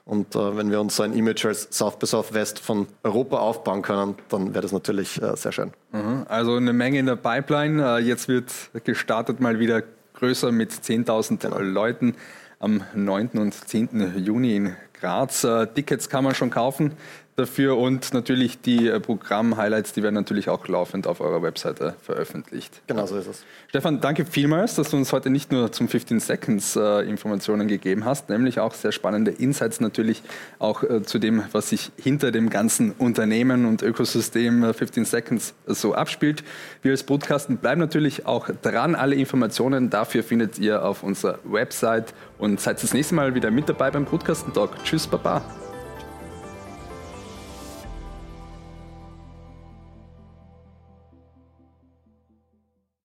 Und 0.06 0.34
äh, 0.34 0.56
wenn 0.56 0.70
wir 0.70 0.80
uns 0.80 0.96
so 0.96 1.02
ein 1.02 1.12
Image 1.12 1.44
als 1.44 1.68
South 1.70 1.98
by 1.98 2.06
Southwest 2.06 2.58
von 2.58 2.86
Europa 3.02 3.38
aufbauen 3.38 3.82
können, 3.82 4.14
dann 4.30 4.54
wäre 4.54 4.62
das 4.62 4.72
natürlich 4.72 5.20
äh, 5.20 5.36
sehr 5.36 5.52
schön. 5.52 5.72
Mhm. 5.92 6.24
Also 6.28 6.54
eine 6.54 6.72
Menge 6.72 6.98
in 7.00 7.06
der 7.06 7.16
Pipeline. 7.16 7.98
Äh, 7.98 8.02
jetzt 8.02 8.28
wird 8.28 8.52
gestartet 8.84 9.40
mal 9.40 9.58
wieder 9.58 9.82
größer 10.16 10.50
mit 10.50 10.72
10.000 10.72 11.58
Leuten 11.60 12.14
am 12.58 12.82
9. 12.94 13.30
und 13.34 13.52
10. 13.52 14.14
Juni 14.16 14.56
in 14.56 14.76
Graz. 15.00 15.44
Äh, 15.44 15.66
Tickets 15.68 16.08
kann 16.08 16.24
man 16.24 16.34
schon 16.34 16.50
kaufen 16.50 16.92
dafür 17.36 17.76
und 17.76 18.14
natürlich 18.14 18.60
die 18.60 18.88
äh, 18.88 18.98
Programm-Highlights, 18.98 19.92
die 19.92 20.02
werden 20.02 20.14
natürlich 20.14 20.48
auch 20.48 20.66
laufend 20.68 21.06
auf 21.06 21.20
eurer 21.20 21.42
Webseite 21.42 21.94
veröffentlicht. 22.02 22.82
Genau 22.86 23.06
so 23.06 23.16
ist 23.18 23.26
es. 23.26 23.44
Stefan, 23.68 24.00
danke 24.00 24.24
vielmals, 24.24 24.74
dass 24.74 24.90
du 24.90 24.96
uns 24.96 25.12
heute 25.12 25.28
nicht 25.28 25.52
nur 25.52 25.70
zum 25.70 25.88
15 25.88 26.20
Seconds 26.20 26.76
äh, 26.76 27.02
Informationen 27.02 27.68
gegeben 27.68 28.06
hast, 28.06 28.30
nämlich 28.30 28.58
auch 28.58 28.72
sehr 28.72 28.90
spannende 28.90 29.30
Insights 29.30 29.80
natürlich 29.80 30.22
auch 30.58 30.82
äh, 30.82 31.02
zu 31.02 31.18
dem, 31.18 31.42
was 31.52 31.68
sich 31.68 31.92
hinter 31.98 32.32
dem 32.32 32.48
ganzen 32.48 32.92
Unternehmen 32.92 33.66
und 33.66 33.82
Ökosystem 33.82 34.64
äh, 34.64 34.72
15 34.72 35.04
Seconds 35.04 35.54
so 35.66 35.94
abspielt. 35.94 36.42
Wir 36.80 36.92
als 36.92 37.04
Podcasten 37.04 37.58
bleiben 37.58 37.80
natürlich 37.80 38.24
auch 38.24 38.48
dran. 38.62 38.94
Alle 38.94 39.14
Informationen 39.14 39.90
dafür 39.90 40.22
findet 40.22 40.58
ihr 40.58 40.84
auf 40.84 41.02
unserer 41.02 41.38
Website 41.44 42.14
und 42.38 42.60
seid 42.60 42.82
das 42.82 42.94
nächste 42.94 43.14
Mal 43.14 43.34
wieder 43.34 43.50
mit 43.50 43.68
dabei 43.68 43.90
beim 43.90 44.06
Podcasten 44.06 44.54
Talk. 44.54 44.70
Tschüss, 44.86 45.04
Baba. 45.04 45.42